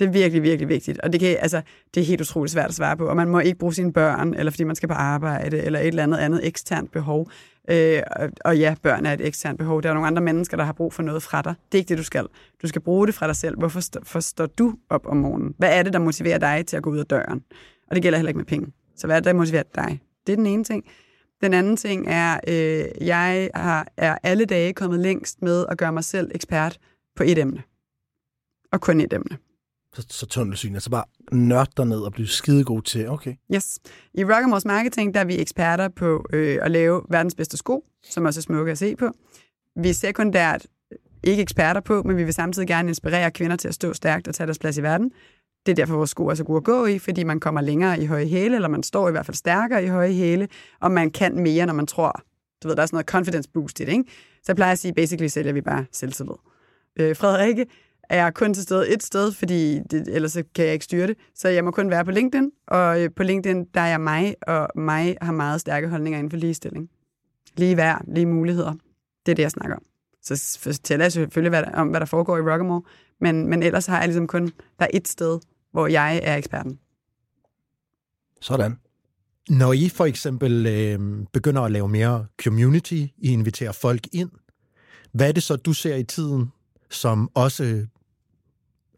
[0.00, 1.00] Det er virkelig, virkelig vigtigt.
[1.00, 1.62] Og det, kan, altså,
[1.94, 3.06] det er helt utroligt svært at svare på.
[3.06, 5.86] Og man må ikke bruge sine børn, eller fordi man skal på arbejde, eller et
[5.86, 7.30] eller andet andet eksternt behov.
[7.70, 8.02] Øh,
[8.44, 9.82] og, ja, børn er et eksternt behov.
[9.82, 11.54] Der er nogle andre mennesker, der har brug for noget fra dig.
[11.72, 12.26] Det er ikke det, du skal.
[12.62, 13.58] Du skal bruge det fra dig selv.
[13.58, 15.54] Hvorfor st- forstår du op om morgenen?
[15.58, 17.42] Hvad er det, der motiverer dig til at gå ud af døren?
[17.88, 18.72] Og det gælder heller ikke med penge.
[18.96, 20.00] Så hvad er det, der motiverer dig?
[20.26, 20.84] Det er den ene ting.
[21.40, 25.92] Den anden ting er, øh, jeg har, er alle dage kommet længst med at gøre
[25.92, 26.78] mig selv ekspert
[27.16, 27.62] på et emne.
[28.72, 29.38] Og kun et emne.
[29.94, 33.34] Så, så tunnelsyn, altså bare nørd ned og blive skidegod til, okay.
[33.54, 33.78] Yes.
[34.14, 38.24] I Rockamores Marketing, der er vi eksperter på øh, at lave verdens bedste sko, som
[38.24, 39.10] også er smukke at se på.
[39.76, 43.68] Vi er sekundært øh, ikke eksperter på, men vi vil samtidig gerne inspirere kvinder til
[43.68, 45.12] at stå stærkt og tage deres plads i verden.
[45.66, 48.02] Det er derfor, vores sko er så gode at gå i, fordi man kommer længere
[48.02, 50.48] i høje hæle, eller man står i hvert fald stærkere i høje hæle,
[50.80, 52.22] og man kan mere, når man tror.
[52.62, 54.04] Du ved, der er sådan noget confidence boost i det, ikke?
[54.34, 56.34] Så jeg plejer at sige, basically sælger vi bare selvtillid.
[56.98, 57.66] Øh, Frederikke
[58.18, 61.16] er kun til stede et sted, fordi det, ellers kan jeg ikke styre det.
[61.34, 64.34] Så jeg må kun være på LinkedIn, og øh, på LinkedIn, der er jeg mig,
[64.46, 66.90] og mig har meget stærke holdninger inden for ligestilling.
[67.56, 68.72] Lige værd, lige muligheder.
[69.26, 69.82] Det er det, jeg snakker om.
[70.22, 72.82] Så fortæller jeg selvfølgelig hvad der, om, hvad der foregår i Rockamore,
[73.20, 74.46] men, men ellers har jeg ligesom kun,
[74.78, 75.38] der er et sted,
[75.72, 76.78] hvor jeg er eksperten.
[78.40, 78.76] Sådan.
[79.50, 84.30] Når I for eksempel øh, begynder at lave mere community, I inviterer folk ind,
[85.12, 86.52] hvad er det så, du ser i tiden,
[86.90, 87.86] som også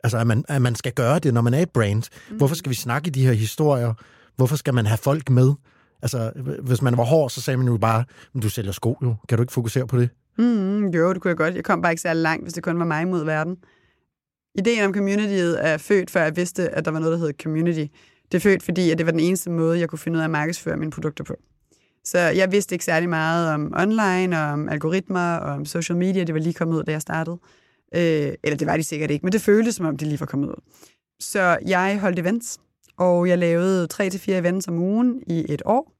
[0.02, 2.02] Altså, at man, at man skal gøre det, når man er et brand.
[2.30, 2.36] Mm.
[2.36, 3.94] Hvorfor skal vi snakke i de her historier?
[4.36, 5.52] Hvorfor skal man have folk med?
[6.02, 6.32] Altså,
[6.62, 8.04] hvis man var hård, så sagde man jo bare,
[8.42, 9.14] du sælger sko jo.
[9.28, 10.08] Kan du ikke fokusere på det?
[10.38, 11.54] Mm, jo, det kunne jeg godt.
[11.54, 13.56] Jeg kom bare ikke særlig langt, hvis det kun var mig mod verden.
[14.58, 17.86] Ideen om communityet er født, før jeg vidste, at der var noget, der hed community.
[18.32, 20.24] Det er født, fordi at det var den eneste måde, jeg kunne finde ud af
[20.24, 21.36] at markedsføre mine produkter på.
[22.04, 26.24] Så jeg vidste ikke særlig meget om online, og om algoritmer, og om social media.
[26.24, 27.38] Det var lige kommet ud, da jeg startede.
[27.94, 30.26] Øh, eller det var de sikkert ikke, men det føltes, som om de lige var
[30.26, 30.54] kommet ud.
[31.20, 32.60] Så jeg holdt events,
[32.96, 35.92] og jeg lavede 3-4 events om ugen i et år.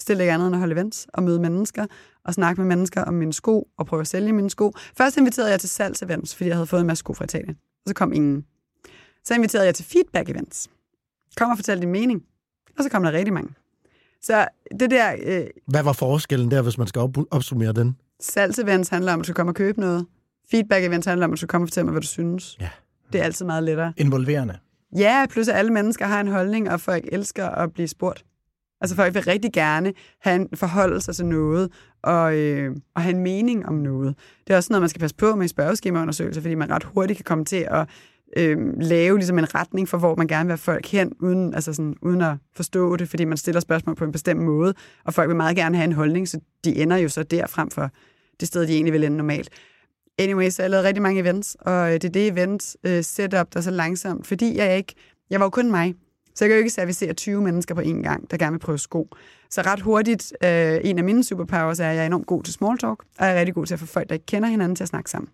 [0.00, 1.86] Stille ikke andet end at holde events og møde mennesker
[2.24, 4.72] og snakke med mennesker om mine sko og prøve at sælge mine sko.
[4.96, 7.56] Først inviterede jeg til salgsevents, fordi jeg havde fået en masse sko fra Italien.
[7.56, 8.44] Og så kom ingen.
[9.24, 10.66] Så inviterede jeg til feedback-events.
[11.36, 12.22] Kom og fortæl din mening.
[12.78, 13.50] Og så kom der rigtig mange.
[14.22, 14.48] Så
[14.80, 15.16] det der...
[15.22, 17.96] Øh, Hvad var forskellen der, hvis man skal op- opsummere den?
[18.20, 20.06] Salgsevents handler om, at du kommer og købe noget.
[20.50, 22.56] Feedback-events handler om, at du kommer og fortæller mig, hvad du synes.
[22.60, 22.68] Ja.
[23.12, 23.92] Det er altid meget lettere.
[23.96, 24.58] Involverende.
[24.96, 28.24] Ja, plus at alle mennesker har en holdning, og folk elsker at blive spurgt.
[28.80, 31.72] Altså folk vil rigtig gerne have en forholde sig til noget,
[32.02, 34.14] og, øh, og have en mening om noget.
[34.46, 37.16] Det er også noget, man skal passe på med i spørgeskemaundersøgelser, fordi man ret hurtigt
[37.16, 37.88] kan komme til at
[38.36, 41.72] øh, lave ligesom en retning for, hvor man gerne vil have folk hen, uden, altså
[41.72, 44.74] sådan, uden at forstå det, fordi man stiller spørgsmål på en bestemt måde,
[45.04, 47.70] og folk vil meget gerne have en holdning, så de ender jo så der frem
[47.70, 47.90] for
[48.40, 49.50] det sted, de egentlig vil ende normalt.
[50.18, 53.52] Anyway, så jeg lavede rigtig mange events, og øh, det er det event øh, setup,
[53.52, 54.94] der er så langsomt, fordi jeg ikke,
[55.30, 55.94] jeg var jo kun mig,
[56.34, 58.78] så jeg kan jo ikke servicere 20 mennesker på én gang, der gerne vil prøve
[58.78, 59.08] sko.
[59.50, 62.54] Så ret hurtigt, øh, en af mine superpowers er, at jeg er enormt god til
[62.54, 64.76] small talk, og jeg er rigtig god til at få folk, der ikke kender hinanden,
[64.76, 65.30] til at snakke sammen.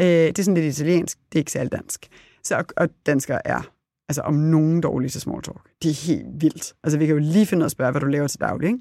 [0.00, 2.08] Øh, det er sådan lidt italiensk, det er ikke særlig dansk.
[2.44, 3.60] Så, og, og danskere er
[4.08, 5.60] altså om nogen dårlige til small talk.
[5.82, 6.74] Det er helt vildt.
[6.84, 8.66] Altså vi kan jo lige finde ud af at spørge, hvad du laver til daglig,
[8.66, 8.78] ikke?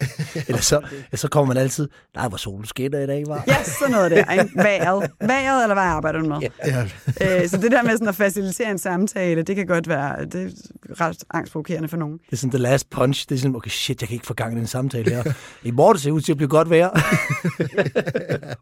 [0.48, 0.80] Eller så,
[1.14, 3.44] så kommer man altid, nej, hvor solen skinner i dag, var.
[3.46, 4.32] Ja, sådan noget der.
[4.32, 4.50] Ikke?
[4.54, 5.10] Vejret.
[5.20, 6.38] Vejret, eller hvad arbejder du med?
[6.66, 6.86] Ja.
[7.20, 10.56] Øh, så det der med sådan at facilitere en samtale, det kan godt være det
[10.90, 12.18] er ret angstprovokerende for nogen.
[12.18, 13.28] Det er sådan the last punch.
[13.28, 15.32] Det er sådan, okay, shit, jeg kan ikke få gang i den samtale her.
[15.68, 16.90] I morgen ser ud til at blive godt vejr.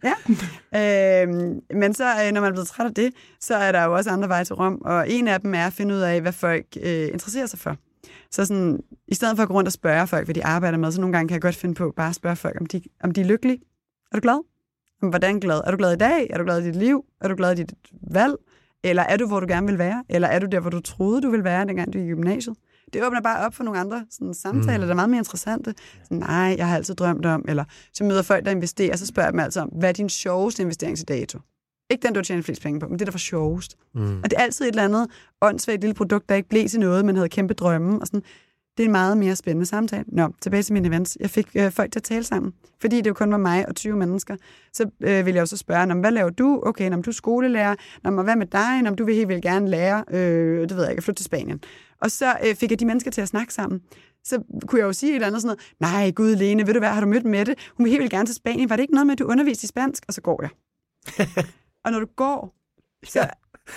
[0.04, 1.22] Ja.
[1.22, 1.28] Øh,
[1.74, 3.10] men så, øh, når man er blevet træt af det,
[3.40, 5.72] så er der jo også andre veje til Rom, og en af dem er at
[5.72, 7.76] finde ud af, hvad folk øh, interesserer sig for.
[8.30, 10.92] Så sådan, i stedet for at gå rundt og spørge folk, hvad de arbejder med,
[10.92, 13.10] så nogle gange kan jeg godt finde på bare at spørge folk, om de, om
[13.10, 13.58] de er lykkelige.
[14.12, 14.44] Er du glad?
[15.08, 15.60] Hvordan glad?
[15.66, 16.26] Er du glad i dag?
[16.30, 17.04] Er du glad i dit liv?
[17.20, 17.74] Er du glad i dit
[18.10, 18.34] valg?
[18.84, 20.04] Eller er du, hvor du gerne vil være?
[20.08, 22.56] Eller er du der, hvor du troede, du ville være, dengang du gik i gymnasiet?
[22.92, 24.82] Det åbner bare op for nogle andre sådan, samtaler, mm.
[24.82, 25.74] der er meget mere interessante.
[26.02, 27.44] Sådan, nej, jeg har altid drømt om.
[27.48, 30.08] Eller så møder folk, der investerer, så spørger jeg dem altså om, hvad er din
[30.08, 31.38] sjoveste investering til dato?
[31.90, 33.76] Ikke den, du tjent flest penge på, men det, der var sjovest.
[33.94, 34.20] Mm.
[34.22, 35.10] Og det er altid et eller andet
[35.40, 38.00] åndssvagt lille produkt, der ikke blev til noget, men havde kæmpe drømme.
[38.00, 38.22] Og sådan.
[38.76, 40.04] Det er en meget mere spændende samtale.
[40.06, 41.16] Nå, tilbage til mine events.
[41.20, 43.76] Jeg fik øh, folk til at tale sammen, fordi det jo kun var mig og
[43.76, 44.36] 20 mennesker.
[44.72, 46.62] Så øh, ville jeg jo så spørge, hvad laver du?
[46.66, 47.74] Okay, når du er skolelærer.
[48.04, 48.82] Nå, men hvad med dig?
[48.82, 51.24] Når du vil helt vildt gerne lære, øh, det ved jeg ikke, at flytte til
[51.24, 51.60] Spanien.
[52.02, 53.80] Og så øh, fik jeg de mennesker til at snakke sammen.
[54.24, 56.80] Så kunne jeg jo sige et eller andet sådan noget, nej, gud Lene, ved du
[56.80, 57.56] hvad, har du mødt Mette?
[57.76, 58.70] Hun vil helt vildt gerne til Spanien.
[58.70, 60.04] Var det ikke noget med, at du underviste i spansk?
[60.08, 60.50] Og så går jeg.
[61.88, 62.54] Og når du går,
[63.06, 63.26] så, Ja.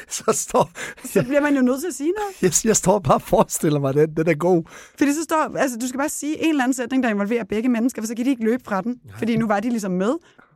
[0.10, 0.72] Så står,
[1.08, 2.42] så bliver man jo nødt til at sige noget.
[2.64, 4.64] jeg, jeg står bare og forestiller mig, den, den er god.
[4.98, 7.70] Fordi så står, altså du skal bare sige en eller anden sætning, der involverer begge
[7.70, 10.14] mennesker, for så kan de ikke løbe fra den, fordi nu var de ligesom med.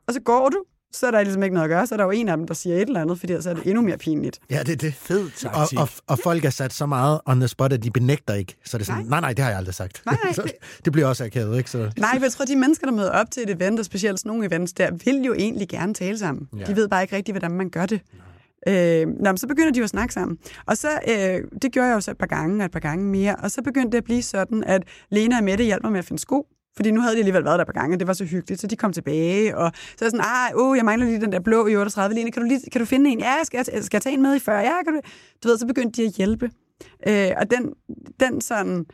[0.08, 0.64] Og så går du,
[0.96, 1.88] så er der ligesom ikke noget at gøre.
[1.88, 3.54] Så er der jo en af dem, der siger et eller andet, fordi så er
[3.54, 4.40] det endnu mere pinligt.
[4.50, 4.94] Ja, det er det.
[4.94, 5.80] Fed Og, taktik.
[5.80, 8.56] og, og folk er sat så meget on the spot, at de benægter ikke.
[8.66, 10.02] Så er det sådan, nej, nej, nej det har jeg aldrig sagt.
[10.06, 10.52] Nej, nej, Så det-
[10.86, 11.70] det bliver også akavet, ikke?
[11.72, 14.20] Så, Nej, for jeg tror, de mennesker, der møder op til et event, og specielt
[14.20, 16.48] sådan nogle events der, vil jo egentlig gerne tale sammen.
[16.54, 16.60] Ja.
[16.60, 16.66] Ja.
[16.66, 18.02] De ved bare ikke rigtigt, hvordan man gør det.
[18.68, 20.38] Øh, nå, men så begynder de jo at snakke sammen.
[20.66, 23.06] Og så, øh, det gjorde jeg jo så et par gange, og et par gange
[23.06, 23.36] mere.
[23.36, 26.06] Og så begyndte det at blive sådan, at Lena og Mette hjalp mig med at
[26.06, 26.48] finde sko.
[26.76, 28.68] Fordi nu havde de alligevel været der på gange, og det var så hyggeligt, så
[28.68, 29.58] de kom tilbage.
[29.58, 32.16] Og så er jeg sådan, ah, oh, jeg mangler lige den der blå i 38.
[32.16, 33.20] Line, kan du, lige, kan du finde en?
[33.20, 34.60] Ja, skal jeg, skal jeg tage en med i 40?
[34.60, 35.00] Ja, kan du?
[35.44, 36.52] Du ved, så begyndte de at hjælpe.
[37.08, 37.74] Øh, og den,
[38.20, 38.86] den sådan,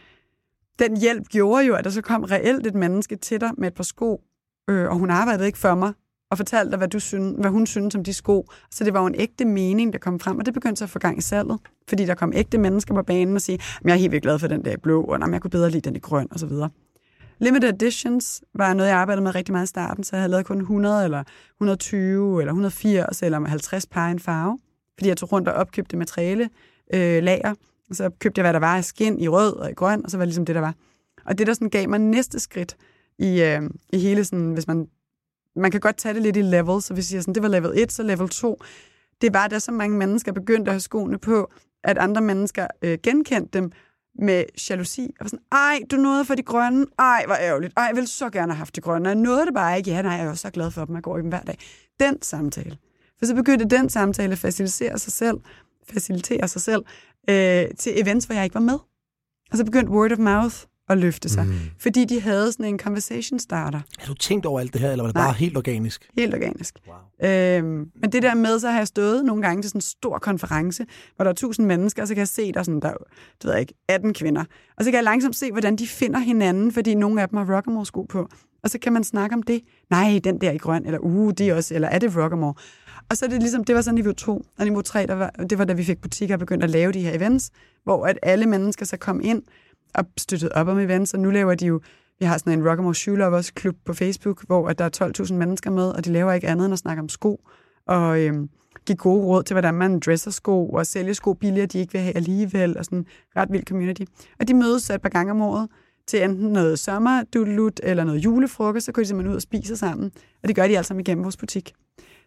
[0.79, 3.73] den hjælp gjorde jo, at der så kom reelt et menneske til dig med et
[3.73, 4.21] par sko,
[4.69, 5.93] øh, og hun arbejdede ikke for mig,
[6.31, 8.45] og fortalte dig, hvad, du synes, hvad hun synes om de sko.
[8.71, 10.89] Så det var jo en ægte mening, der kom frem, og det begyndte så at
[10.89, 11.59] få gang i salget.
[11.89, 14.39] Fordi der kom ægte mennesker på banen og sige, "Men jeg er helt vildt glad
[14.39, 16.45] for den der i blå, og jeg kunne bedre lide den i grøn, og så
[16.45, 16.69] videre.
[17.41, 20.45] Limited editions var noget, jeg arbejdede med rigtig meget i starten, så jeg havde lavet
[20.45, 21.23] kun 100 eller
[21.53, 24.59] 120 eller 180 eller 50 par i en farve.
[24.97, 26.49] Fordi jeg tog rundt og opkøbte materiale,
[26.93, 27.53] øh, lager,
[27.89, 30.11] og så købte jeg, hvad der var af skin i rød og i grøn, og
[30.11, 30.75] så var det ligesom det, der var.
[31.25, 32.77] Og det, der sådan gav mig næste skridt
[33.19, 33.61] i, øh,
[33.93, 34.87] i hele sådan, hvis man,
[35.55, 37.49] man kan godt tage det lidt i level, så hvis jeg siger sådan, det var
[37.49, 38.61] level 1, så level 2,
[39.21, 41.51] det var, da så mange mennesker begyndte at have skoene på,
[41.83, 43.71] at andre mennesker øh, genkendte dem
[44.19, 45.01] med jalousi.
[45.19, 46.85] Og var sådan, ej, du nåede for de grønne.
[46.99, 47.73] Ej, hvor ærgerligt.
[47.77, 49.09] Ej, jeg ville så gerne have haft de grønne.
[49.09, 49.91] Jeg nåede det bare ikke.
[49.91, 50.95] Ja, nej, jeg er jo så glad for dem.
[50.95, 51.57] Jeg går i dem hver dag.
[51.99, 52.77] Den samtale.
[53.19, 55.37] For så begyndte den samtale at facilitere sig selv,
[55.93, 56.85] facilitere sig selv
[57.29, 58.79] øh, til events, hvor jeg ikke var med.
[59.51, 60.55] Og så begyndte word of mouth
[60.89, 61.47] at løfte sig.
[61.47, 61.53] Mm.
[61.79, 63.81] Fordi de havde sådan en conversation starter.
[63.99, 65.25] Har du tænkt over alt det her, eller var det Nej.
[65.25, 66.09] bare helt organisk?
[66.17, 66.75] Helt organisk.
[66.87, 67.29] Wow.
[67.29, 70.17] Øhm, men det der med, så har jeg stået nogle gange til sådan en stor
[70.17, 72.89] konference, hvor der er tusind mennesker, og så kan jeg se, der er, sådan, der,
[72.89, 72.95] er,
[73.43, 74.43] du ved ikke, 18 kvinder.
[74.77, 77.55] Og så kan jeg langsomt se, hvordan de finder hinanden, fordi nogle af dem har
[77.55, 78.29] rockamore sko på.
[78.63, 79.61] Og så kan man snakke om det.
[79.89, 82.53] Nej, den der i grøn, eller uh, de er også, eller er det rockamore?
[83.09, 84.45] Og så er det ligesom, det var så niveau 2.
[84.59, 86.91] Og niveau 3, der var, det var da vi fik butikker og begyndte at lave
[86.91, 87.51] de her events,
[87.83, 89.43] hvor at alle mennesker så kom ind
[89.93, 91.81] og støttet op om events, og nu laver de jo
[92.21, 95.33] vi har sådan en Rockamore Shoe Lovers klub på Facebook, hvor at der er 12.000
[95.33, 97.41] mennesker med, og de laver ikke andet end at snakke om sko,
[97.87, 98.49] og øhm,
[98.85, 102.01] give gode råd til, hvordan man dresser sko, og sælge sko billigere, de ikke vil
[102.01, 103.05] have alligevel, og sådan
[103.37, 104.03] ret vild community.
[104.39, 105.67] Og de mødes så et par gange om året
[106.07, 110.11] til enten noget sommerdulut eller noget julefrokost, så går de simpelthen ud og spiser sammen,
[110.43, 111.73] og det gør de alt sammen igennem vores butik.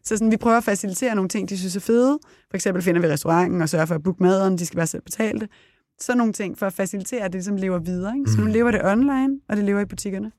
[0.05, 2.19] Så sådan, vi prøver at facilitere nogle ting, de synes er fede.
[2.51, 5.03] For eksempel finder vi restauranten og sørger for at booke maden, de skal være selv
[5.03, 5.49] betalte.
[6.01, 8.17] Sådan nogle ting for at facilitere, at det ligesom lever videre.
[8.19, 8.31] Ikke?
[8.31, 10.33] Så nu lever det online, og det lever i butikkerne.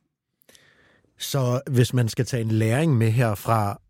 [1.18, 3.82] Så hvis man skal tage en læring med herfra,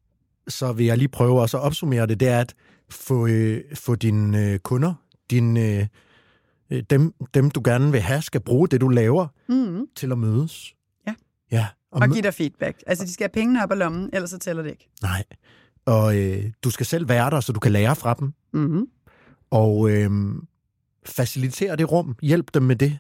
[0.47, 2.55] så vil jeg lige prøve også at opsummere det, det er at
[2.89, 4.93] få, øh, få dine øh, kunder,
[5.29, 5.89] dine,
[6.69, 9.85] øh, dem, dem du gerne vil have, skal bruge det, du laver, Mm-hmm.
[9.95, 10.75] til at mødes.
[11.07, 11.13] Ja.
[11.51, 11.67] Ja.
[11.91, 12.83] Og, Og give dig feedback.
[12.87, 14.89] Altså, de skal have pengene op af lommen, ellers så tæller det ikke.
[15.01, 15.23] Nej.
[15.85, 18.33] Og øh, du skal selv være der, så du kan lære fra dem.
[18.53, 18.87] Mm-hmm.
[19.51, 20.11] Og øh,
[21.09, 22.15] facilitere det rum.
[22.21, 22.99] Hjælp dem med det.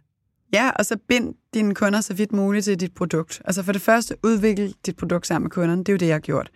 [0.53, 3.41] Ja, og så bind dine kunder så vidt muligt til dit produkt.
[3.45, 5.79] Altså for det første, udvikle dit produkt sammen med kunderne.
[5.83, 6.49] Det er jo det, jeg har gjort.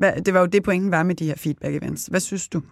[0.00, 2.10] Det var jo det, pointen var med de her feedback-events.
[2.10, 2.62] Hvad synes du?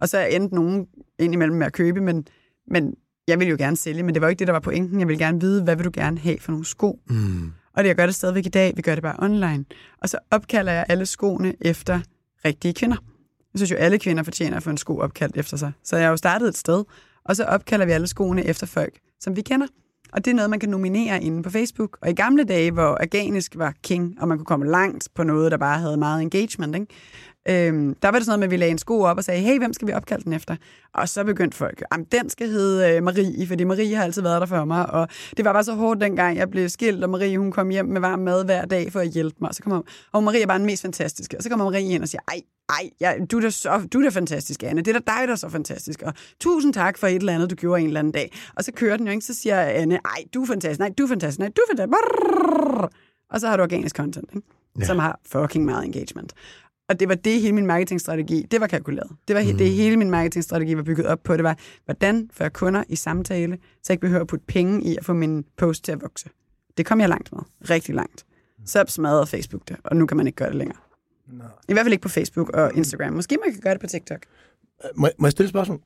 [0.00, 0.86] Og så endte nogen
[1.18, 2.26] indimellem med at købe, men,
[2.70, 2.94] men
[3.28, 5.00] jeg ville jo gerne sælge, men det var jo ikke det, der var pointen.
[5.00, 7.00] Jeg ville gerne vide, hvad vil du gerne have for nogle sko?
[7.10, 7.52] Mm.
[7.72, 9.64] Og det, jeg gør det stadigvæk i dag, vi gør det bare online.
[10.02, 12.00] Og så opkalder jeg alle skoene efter
[12.44, 12.96] rigtige kvinder.
[13.54, 15.72] Jeg synes jo, alle kvinder fortjener at få en sko opkaldt efter sig.
[15.84, 16.84] Så jeg har jo startet et sted,
[17.28, 19.66] og så opkalder vi alle skoene efter folk, som vi kender.
[20.12, 21.98] Og det er noget, man kan nominere inde på Facebook.
[22.02, 25.52] Og i gamle dage, hvor organisk var king, og man kunne komme langt på noget,
[25.52, 26.86] der bare havde meget engagement, ikke?
[27.50, 29.40] Øhm, der var det sådan noget med, at vi lagde en sko op og sagde,
[29.40, 30.56] hey, hvem skal vi opkalde den efter?
[30.94, 34.40] Og så begyndte folk, jamen den skal hedde øh, Marie, fordi Marie har altid været
[34.40, 34.90] der for mig.
[34.90, 37.86] Og det var bare så hårdt dengang, jeg blev skilt, og Marie hun kom hjem
[37.86, 39.48] med varm mad hver dag for at hjælpe mig.
[39.48, 39.82] Og så kommer
[40.12, 41.36] og Marie er bare den mest fantastiske.
[41.36, 43.98] Og så kommer Marie ind og siger, ej, ej, ja, du, er da så, du
[43.98, 44.82] er da fantastisk, Anne.
[44.82, 46.02] Det er da dig, der er så fantastisk.
[46.02, 48.32] Og tusind tak for et eller andet, du gjorde en eller anden dag.
[48.56, 51.02] Og så kører den jo ikke, så siger Anne, ej, du er fantastisk, nej, du
[51.02, 51.90] er fantastisk, nej, du er fantastisk.
[51.90, 52.90] Brrr.
[53.30, 54.46] Og så har du organisk content, ikke?
[54.78, 54.84] Ja.
[54.84, 56.32] som har fucking meget engagement.
[56.88, 59.10] Og det var det, hele min marketingstrategi, det var kalkuleret.
[59.28, 59.58] Det var mm.
[59.58, 61.36] det, hele min marketingstrategi var bygget op på.
[61.36, 64.84] Det var, hvordan får jeg kunder i samtale, så jeg ikke behøver at putte penge
[64.84, 66.28] i at få min post til at vokse.
[66.76, 67.40] Det kom jeg langt med.
[67.70, 68.26] Rigtig langt.
[68.64, 70.78] Så smadrede Facebook det, og nu kan man ikke gøre det længere.
[71.26, 71.44] Nå.
[71.68, 73.12] I hvert fald ikke på Facebook og Instagram.
[73.12, 74.18] Måske man kan gøre det på TikTok.
[74.94, 75.80] Må, må jeg stille et spørgsmål?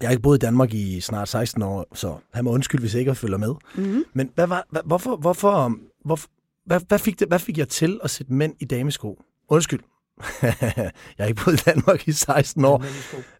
[0.00, 2.94] Jeg har ikke boet i Danmark i snart 16 år, så han må undskylde, hvis
[2.94, 3.54] jeg ikke følger med.
[3.76, 4.04] Mm-hmm.
[4.12, 6.28] Men hvad var, hvad, hvorfor, hvorfor, um, hvorfor
[6.64, 9.22] hvad, hvad, fik det, hvad fik jeg til at sætte mænd i damesko?
[9.48, 9.80] Undskyld.
[10.42, 12.84] jeg har ikke boet i Danmark i 16 år.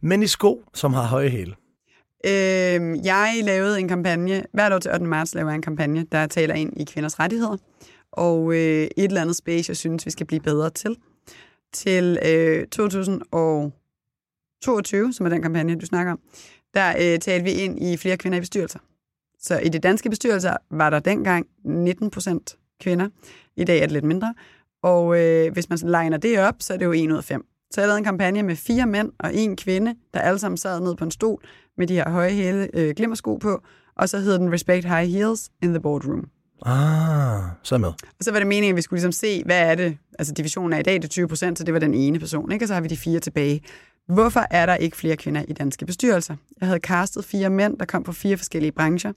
[0.01, 1.55] Men i sko, som har høje hæle.
[2.27, 5.07] Øh, jeg lavede en kampagne, hvert år til 8.
[5.07, 7.57] marts laver jeg en kampagne, der taler ind i kvinders rettigheder,
[8.13, 10.97] og øh, et eller andet space, jeg synes, vi skal blive bedre til.
[11.73, 16.21] til øh, 2022, som er den kampagne, du snakker om,
[16.75, 18.79] der øh, talte vi ind i flere kvinder i bestyrelser.
[19.41, 23.09] Så i de danske bestyrelser var der dengang 19 procent kvinder.
[23.57, 24.35] I dag er det lidt mindre.
[24.83, 27.47] Og øh, hvis man liner det op, så er det jo 1 ud af 5.
[27.71, 30.81] Så jeg lavede en kampagne med fire mænd og en kvinde, der alle sammen sad
[30.81, 31.43] ned på en stol
[31.79, 33.63] med de her høje hæle øh, glimmersko på,
[33.97, 36.29] og så hed den Respect High Heels in the Boardroom.
[36.67, 37.89] Ah, så med.
[37.89, 39.99] Og så var det meningen, at vi skulle ligesom se, hvad er det?
[40.19, 42.53] Altså divisionen er i dag, det er 20 procent, så det var den ene person,
[42.53, 42.65] ikke?
[42.65, 43.63] Og så har vi de fire tilbage.
[44.09, 46.37] Hvorfor er der ikke flere kvinder i danske bestyrelser?
[46.61, 49.13] Jeg havde castet fire mænd, der kom fra fire forskellige brancher,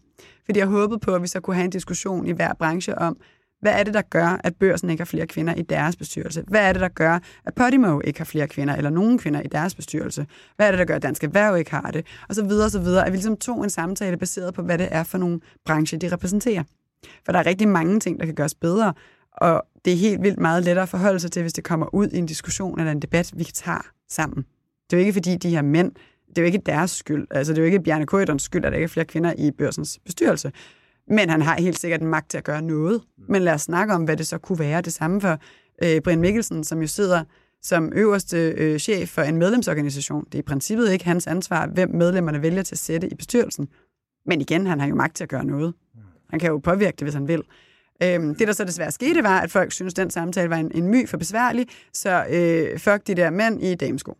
[0.45, 3.17] fordi jeg håbede på, at vi så kunne have en diskussion i hver branche om,
[3.61, 6.43] hvad er det, der gør, at børsen ikke har flere kvinder i deres bestyrelse?
[6.47, 9.47] Hvad er det, der gør, at Podimo ikke har flere kvinder, eller nogen kvinder i
[9.47, 10.27] deres bestyrelse?
[10.55, 12.05] Hvad er det, der gør, at Dansk Erhverv ikke har det?
[12.29, 13.05] Og så videre, og så videre.
[13.05, 16.11] At vi ligesom tog en samtale baseret på, hvad det er for nogle brancher, de
[16.11, 16.63] repræsenterer.
[17.25, 18.93] For der er rigtig mange ting, der kan gøres bedre,
[19.31, 22.07] og det er helt vildt meget lettere at forholde sig til, hvis det kommer ud
[22.07, 24.45] i en diskussion eller en debat, vi tager sammen.
[24.89, 25.91] Det er jo ikke, fordi de her mænd,
[26.29, 27.27] det er jo ikke deres skyld.
[27.31, 29.51] Altså, det er jo ikke Bjarne Kødons skyld, at der ikke er flere kvinder i
[29.51, 30.51] børsens bestyrelse.
[31.07, 33.01] Men han har helt sikkert en magt til at gøre noget.
[33.29, 34.81] Men lad os snakke om, hvad det så kunne være.
[34.81, 35.39] Det samme for
[35.83, 37.23] øh, Brian Mikkelsen, som jo sidder
[37.61, 40.25] som øverste øh, chef for en medlemsorganisation.
[40.25, 43.67] Det er i princippet ikke hans ansvar, hvem medlemmerne vælger til at sætte i bestyrelsen.
[44.25, 45.73] Men igen, han har jo magt til at gøre noget.
[46.29, 47.43] Han kan jo påvirke det, hvis han vil.
[48.03, 50.87] Øhm, det, der så desværre skete, var, at folk synes, den samtale var en, en
[50.87, 54.17] my for besværlig, så øh, fuck de der mænd i damesko.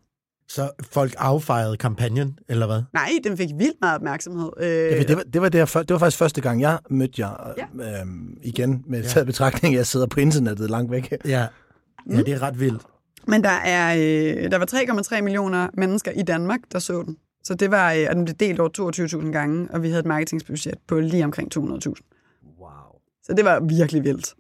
[0.50, 2.82] Så folk affejede kampagnen, eller hvad?
[2.93, 4.52] Nej, den fik vildt meget opmærksomhed.
[4.60, 7.54] Øh, Det, det, var, det, var det, det var faktisk første gang, jeg mødte jer
[7.58, 8.02] ja.
[8.02, 9.08] øhm, igen, med ja.
[9.08, 11.14] taget betragtning, at jeg sidder på internettet langt væk.
[11.26, 11.48] Ja,
[12.10, 12.82] ja det er ret vildt.
[13.28, 14.66] Men der, er, øh, der var
[15.16, 17.18] 3,3 millioner mennesker i Danmark, der så den.
[17.43, 18.70] Så det var, øh, og den blev delt over
[19.24, 21.64] 22.000 gange, og vi havde et marketingsbudget på lige omkring 200.000.
[22.60, 22.70] Wow.
[23.24, 24.34] Så det var virkelig vildt.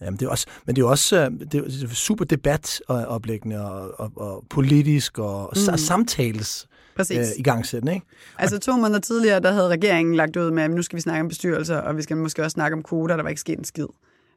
[0.00, 4.00] Jamen, det er også, men det er jo også øh, det er super debatoplæggende og,
[4.00, 5.76] og, og politisk og mm.
[5.78, 7.18] samtales Præcis.
[7.18, 8.06] øh, i gang sætten, ikke?
[8.38, 11.20] Altså to måneder tidligere, der havde regeringen lagt ud med, at nu skal vi snakke
[11.20, 13.64] om bestyrelser, og vi skal måske også snakke om kvoter, der var ikke sket en
[13.64, 13.86] skid.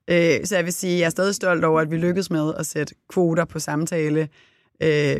[0.07, 2.65] Øh, så jeg vil sige, jeg er stadig stolt over, at vi lykkedes med at
[2.65, 4.29] sætte kvoter på samtale.
[4.81, 5.19] Øh,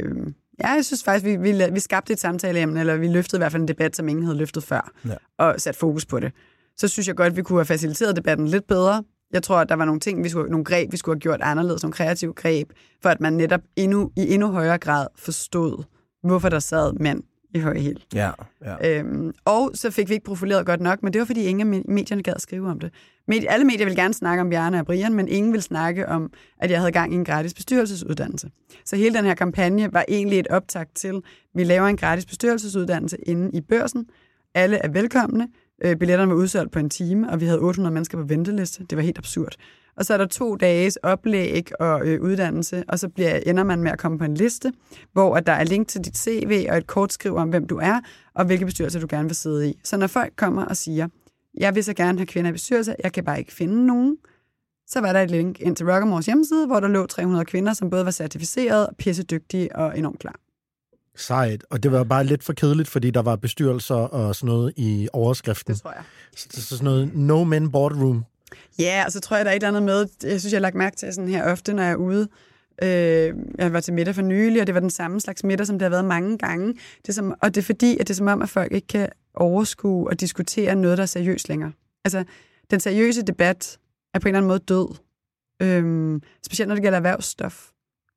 [0.63, 3.51] ja, jeg synes faktisk, vi, vi, vi skabte et samtaleemne, eller vi løftede i hvert
[3.51, 5.15] fald en debat, som ingen havde løftet før, Ja.
[5.37, 6.31] og sat fokus på det.
[6.77, 9.03] Så synes jeg godt, at vi kunne have faciliteret debatten lidt bedre.
[9.33, 11.41] Jeg tror, at der var nogle ting, vi skulle, nogle greb, vi skulle have gjort
[11.41, 12.71] anderledes, nogle kreative greb,
[13.01, 15.83] for at man netop endnu, i endnu højere grad forstod,
[16.23, 17.23] hvorfor der sad mænd
[17.53, 18.03] i høj hæl.
[18.15, 18.31] Ja,
[18.65, 18.99] ja.
[18.99, 21.79] Øhm, og så fik vi ikke profileret godt nok, men det var, fordi ingen af
[21.79, 22.93] me- medierne gad skrive om det.
[23.31, 26.31] Medi- alle medier ville gerne snakke om Bjarne og Brian, men ingen ville snakke om,
[26.59, 28.49] at jeg havde gang i en gratis bestyrelsesuddannelse.
[28.85, 31.21] Så hele den her kampagne var egentlig et optakt til,
[31.55, 34.05] vi laver en gratis bestyrelsesuddannelse inde i børsen.
[34.55, 35.47] Alle er velkomne.
[35.83, 38.85] Øh, Billetterne var udsolgt på en time, og vi havde 800 mennesker på venteliste.
[38.89, 39.55] Det var helt absurd.
[39.97, 43.83] Og så er der to dages oplæg og øh, uddannelse, og så bliver, ender man
[43.83, 44.73] med at komme på en liste,
[45.13, 47.77] hvor at der er link til dit CV og et kort skriv om, hvem du
[47.77, 47.99] er,
[48.33, 49.79] og hvilke bestyrelser du gerne vil sidde i.
[49.83, 51.07] Så når folk kommer og siger,
[51.57, 54.17] jeg vil så gerne have kvinder i bestyrelser, jeg kan bare ikke finde nogen,
[54.87, 57.89] så var der et link ind til Rockamores hjemmeside, hvor der lå 300 kvinder, som
[57.89, 60.35] både var certificeret, pissedygtige og enormt klar.
[61.15, 61.63] Sejt.
[61.69, 65.09] Og det var bare lidt for kedeligt, fordi der var bestyrelser og sådan noget i
[65.13, 65.73] overskriften.
[65.73, 66.03] Det tror jeg.
[66.35, 68.25] Så, så sådan noget no men boardroom.
[68.79, 70.61] Ja, og så tror jeg, der er et eller andet med, jeg synes, jeg har
[70.61, 72.27] lagt mærke til sådan her ofte, når jeg er ude.
[72.83, 75.79] Øh, jeg var til middag for nylig, og det var den samme slags middag, som
[75.79, 76.67] det har været mange gange.
[77.01, 78.87] Det er som, og det er fordi, at det er som om, at folk ikke
[78.87, 81.71] kan overskue og diskutere noget, der er seriøst længere.
[82.05, 82.23] Altså,
[82.71, 83.77] den seriøse debat
[84.13, 84.95] er på en eller anden måde død.
[85.61, 87.67] Øhm, specielt når det gælder erhvervsstof.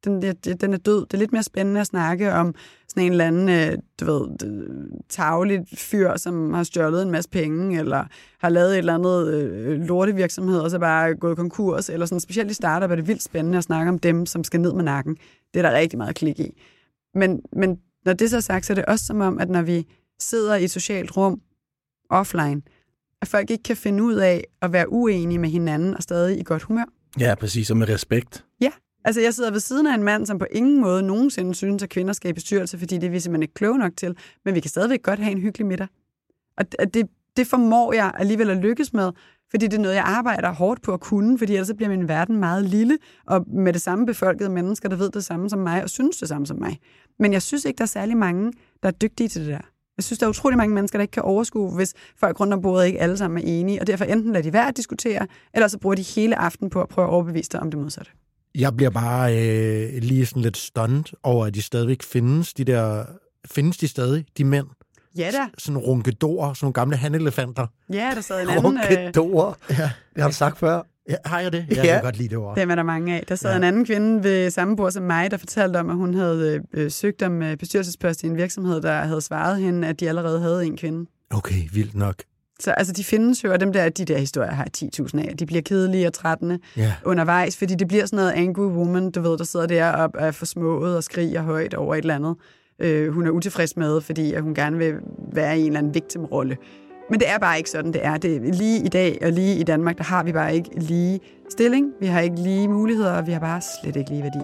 [0.04, 1.06] Den, den, den er død.
[1.06, 2.54] Det er lidt mere spændende at snakke om
[2.88, 7.30] sådan en eller anden, øh, du ved, øh, tagligt fyr, som har stjålet en masse
[7.30, 8.04] penge, eller
[8.40, 12.50] har lavet et eller andet øh, lortevirksomhed, og så bare gået konkurs, eller sådan specielt
[12.50, 15.16] i startup er det vildt spændende at snakke om dem, som skal ned med nakken.
[15.54, 16.62] Det er der rigtig meget klik i.
[17.14, 19.62] Men, men når det så er sagt, så er det også som om, at når
[19.62, 19.86] vi
[20.20, 21.40] sidder i et socialt rum
[22.10, 22.62] offline,
[23.22, 26.42] at folk ikke kan finde ud af at være uenige med hinanden og stadig i
[26.42, 26.84] godt humør.
[27.20, 28.44] Ja, præcis, og med respekt.
[29.04, 31.88] Altså jeg sidder ved siden af en mand, som på ingen måde nogensinde synes, at
[31.90, 34.60] kvinder skal i bestyrelse, fordi det er vi simpelthen ikke kloge nok til, men vi
[34.60, 35.86] kan stadigvæk godt have en hyggelig middag.
[36.58, 39.12] Og det- det, det formår jeg alligevel at lykkes med,
[39.50, 42.08] fordi det er noget, jeg arbejder hårdt på at kunne, fordi ellers så bliver min
[42.08, 45.82] verden meget lille, og med det samme befolkede mennesker, der ved det samme som mig,
[45.82, 46.78] og synes det samme som mig.
[47.18, 48.52] Men jeg synes ikke, der er særlig mange,
[48.82, 49.60] der er dygtige til det der.
[49.96, 52.62] Jeg synes, der er utrolig mange mennesker, der ikke kan overskue, hvis folk rundt om
[52.62, 55.68] bordet ikke alle sammen er enige, og derfor enten lader de være at diskutere, eller
[55.68, 58.10] så bruger de hele aften på at prøve at overbevise dig om det modsatte.
[58.54, 63.04] Jeg bliver bare øh, lige sådan lidt stunned over, at de stadigvæk findes, de der...
[63.50, 64.66] Findes de stadig, de mænd?
[65.16, 65.46] Ja da.
[65.58, 67.66] Sådan nogle ronkedorer, sådan nogle gamle handelefanter.
[67.92, 68.78] Ja, der sad en anden...
[68.78, 69.52] Øh, Ronkedorer.
[69.70, 69.90] Ja.
[70.14, 70.82] Det har du sagt før.
[71.08, 71.66] Ja, har jeg det?
[71.68, 71.82] Jeg Ja.
[71.82, 72.56] kan godt lide det ord.
[72.56, 73.24] Dem er der mange af.
[73.28, 73.52] Der sad Ja.
[73.52, 73.56] ja.
[73.58, 76.90] en anden kvinde ved samme bord som mig, der fortalte om, at hun havde øh,
[76.90, 80.66] søgt om øh, bestyrelsespost i en virksomhed, der havde svaret hende, at de allerede havde
[80.66, 81.10] en kvinde.
[81.30, 82.16] Okay, vildt nok.
[82.60, 85.36] Så altså, de findes jo, og dem der, de der historier har jeg 10.000 af.
[85.36, 86.94] De bliver kedelige og trættende Ja.
[87.04, 90.30] undervejs, fordi det bliver sådan noget angry woman, du ved, der sidder der og er
[90.30, 92.36] forsmået og skriger højt over et eller andet.
[92.78, 94.94] Øh, hun er utilfreds med, fordi at hun gerne vil
[95.32, 96.56] være i en eller anden victimrolle.
[97.10, 98.16] Men det er bare ikke sådan, det er.
[98.16, 101.92] Det lige i dag og lige i Danmark, der har vi bare ikke lige stilling.
[102.00, 104.38] Vi har ikke lige muligheder, og vi har bare slet ikke lige værdi.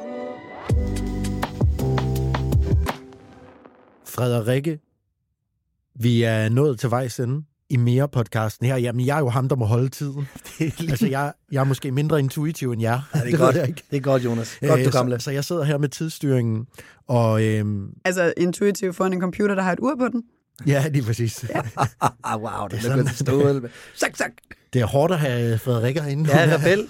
[4.04, 4.78] Frederikke,
[5.94, 8.76] vi er nået til vejs ende i mere podcasten her.
[8.76, 10.28] Jamen, jeg er jo ham, der må holde tiden.
[10.58, 10.90] Det er, lige...
[10.90, 13.00] Altså, jeg, jeg er måske mindre intuitiv end jer.
[13.14, 13.56] ja, det er godt.
[13.56, 13.82] jeg ikke.
[13.90, 14.58] Det er godt, Jonas.
[14.68, 15.18] Godt, du Øh, gamle.
[15.20, 16.66] så, så jeg sidder her med tidsstyringen,
[17.08, 20.22] og øhm, Altså intuitivt foran en computer, der har et ur på den.
[20.66, 21.44] ja, lige præcis.
[21.54, 21.60] Ja.
[22.24, 23.70] Ah, wow, det Det er til stål.
[23.94, 24.30] Sak, sak.
[24.72, 26.30] Det er hårdt at have Frederikke herinde.
[26.38, 26.86] Ja, rebel.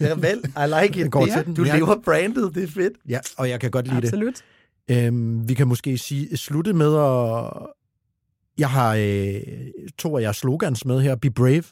[0.00, 0.38] rebel.
[0.38, 1.04] I like it.
[1.04, 1.54] Det går Ja, til den.
[1.54, 2.92] Du Jeg- lever brandet, det er fedt.
[3.08, 4.06] Ja, og jeg kan godt lide det.
[4.06, 4.34] Absolut.
[4.90, 7.52] Øhm, vi kan måske sige, slutte med at...
[8.58, 9.40] Jeg har øh,
[9.98, 11.16] to af jeres slogans med her.
[11.16, 11.64] Be brave,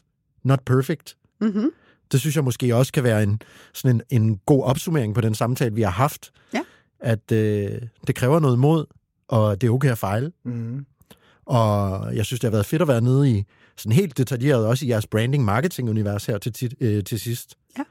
[0.43, 1.16] not perfect.
[1.41, 1.70] Mm-hmm.
[2.12, 3.43] Det synes jeg måske også kan være en,
[3.74, 6.33] sådan en, en god opsummering på den samtale, vi har haft.
[6.55, 6.61] Ja.
[7.01, 8.85] At øh, det kræver noget mod,
[9.28, 10.33] og det er okay at fejle.
[10.45, 10.87] Mm.
[11.47, 13.45] Og jeg synes, det har været fedt at være nede i
[13.76, 17.55] sådan helt detaljeret, også i jeres branding-marketing-univers her til, tit, øh, til sidst.
[17.78, 17.83] Ja.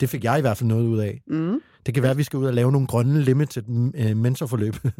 [0.00, 1.22] Det fik jeg i hvert fald noget ud af.
[1.26, 1.60] Mm.
[1.86, 3.62] Det kan være, at vi skal ud og lave nogle grønne limited
[3.94, 4.76] øh, mentorforløb,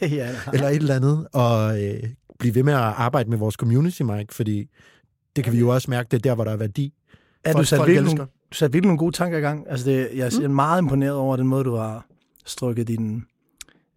[0.00, 2.02] ja, eller et eller andet, og øh,
[2.38, 4.70] blive ved med at arbejde med vores community, Mike, fordi
[5.36, 6.94] det kan vi jo også mærke, det er der, hvor der er værdi.
[7.46, 8.16] Ja, du Folk- satte folk virkelig, elsker.
[8.16, 9.66] nogle, du satte virkelig nogle gode tanker i gang.
[9.68, 10.54] Altså det, jeg er mm.
[10.54, 12.06] meget imponeret over den måde, du har
[12.44, 13.24] strukket din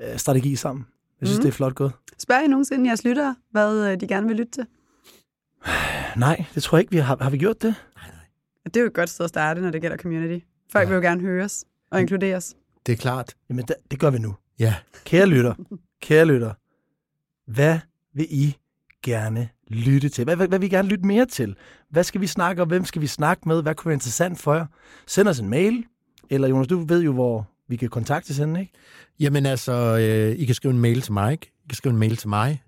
[0.01, 0.85] øh, strategi sammen.
[1.21, 1.41] Jeg synes, mm.
[1.41, 1.43] Mm.
[1.43, 1.91] det er flot gået.
[2.17, 4.65] Spørger I nogensinde jeres lyttere, hvad øh, de gerne vil lytte til?
[6.17, 7.17] Nej, det tror jeg ikke, vi har.
[7.21, 7.75] Har vi gjort det?
[8.65, 10.45] Det er jo et godt sted at starte, når det gælder community.
[10.71, 10.89] Folk Ja.
[10.89, 12.55] vil jo gerne høres og inkluderes.
[12.85, 13.33] Det er klart.
[13.49, 14.35] Jamen, det, det gør vi nu.
[14.59, 14.75] Ja.
[15.05, 15.53] Kære lytter,
[16.01, 16.53] kære lytter,
[17.51, 17.79] hvad
[18.17, 18.55] vil I
[19.03, 20.23] gerne lytte til?
[20.23, 21.55] Hvad, hvad, hvad vil I gerne lytte mere til?
[21.89, 22.67] Hvad skal vi snakke om?
[22.67, 23.61] Hvem skal vi snakke med?
[23.61, 24.65] Hvad kunne være interessant for jer?
[25.07, 25.83] Send os en mail.
[26.29, 28.73] Eller Jonas, du ved jo, hvor vi kan kontaktes henne, ikke?
[29.19, 31.47] Jamen altså, øh, I kan skrive en mail til Mike.
[31.65, 32.63] I kan skrive en mail til mig.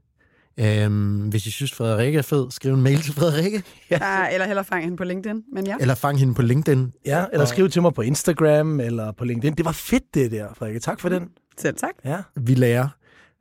[0.59, 3.63] Øhm, hvis I synes, Frederikke er fed, skriv en mail til Frederikke.
[3.89, 4.27] Ja.
[4.33, 5.43] Eller heller fange hende på LinkedIn.
[5.53, 6.91] Men ja, Eller fang hende på LinkedIn.
[7.05, 9.53] Ja, eller skriv til mig på Instagram eller på LinkedIn.
[9.53, 10.79] Det var fedt, det der, Frederikke.
[10.79, 11.29] Tak for den.
[11.57, 11.93] selv tak.
[12.05, 12.17] Ja.
[12.35, 12.87] Vi lærer.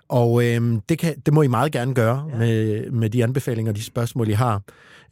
[0.08, 2.38] Og øhm, det, kan, det må I meget gerne gøre ja.
[2.38, 4.62] med, med de anbefalinger og de spørgsmål, I har.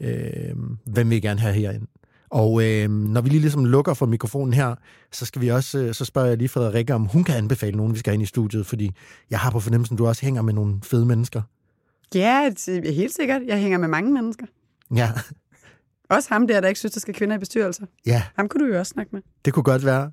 [0.00, 1.86] Øhm, hvem vil I gerne have herinde?
[2.30, 4.74] Og øhm, når vi lige ligesom lukker for mikrofonen her,
[5.12, 7.94] så skal vi også, øh, så spørger jeg lige Frederikke, om hun kan anbefale nogen,
[7.94, 8.90] vi skal ind i studiet, fordi
[9.30, 11.42] jeg har på fornemmelsen, du også hænger med nogle fede mennesker.
[12.14, 12.50] Ja,
[12.84, 13.42] helt sikkert.
[13.46, 14.46] Jeg hænger med mange mennesker.
[14.94, 15.10] Ja,
[16.10, 17.86] Også ham der, der ikke synes, der skal kvinder i bestyrelser.
[18.06, 18.22] ja.
[18.36, 19.22] Ham kunne du jo også snakke med.
[19.44, 20.10] Det kunne godt være.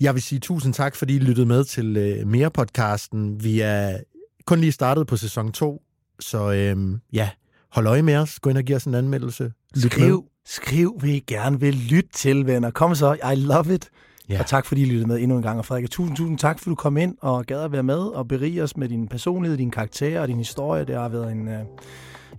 [0.00, 3.44] Jeg vil sige tusind tak, fordi I lyttede med til øh, mere podcasten.
[3.44, 3.98] Vi er
[4.46, 5.82] kun lige startet på sæson 2,
[6.20, 7.28] så øh, ja,
[7.72, 8.38] hold øje med os.
[8.40, 9.44] Gå ind og giv os en anmeldelse.
[9.44, 9.90] Lyt med.
[9.90, 12.70] Skriv, skriv, hvad I gerne vil lytte til, venner.
[12.70, 13.88] Kom så, I love it.
[14.28, 14.38] Ja.
[14.40, 15.58] Og tak, fordi I lyttede med endnu en gang.
[15.58, 18.28] Og Frederik, tusind, tusind tak, for du kom ind og gad at være med og
[18.28, 20.84] berige os med din personlighed, din karakter og din historie.
[20.84, 21.60] Det har været en, øh,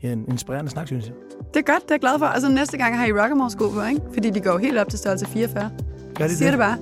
[0.02, 1.14] en inspirerende snak, synes jeg.
[1.54, 2.26] Det er godt, det er jeg glad for.
[2.26, 4.02] Altså næste gang har I Rockamore-sko på, ikke?
[4.14, 5.72] Fordi de går helt op til størrelse 44.
[6.16, 6.60] Gør de Siger det?
[6.60, 6.78] det bare.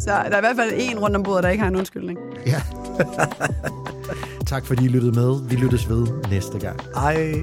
[0.00, 2.18] Så der er i hvert fald en rundt om bordet, der ikke har en undskyldning.
[2.46, 2.62] Ja.
[4.52, 5.48] tak fordi I lyttede med.
[5.48, 6.80] Vi lyttes ved næste gang.
[6.96, 7.42] Ej.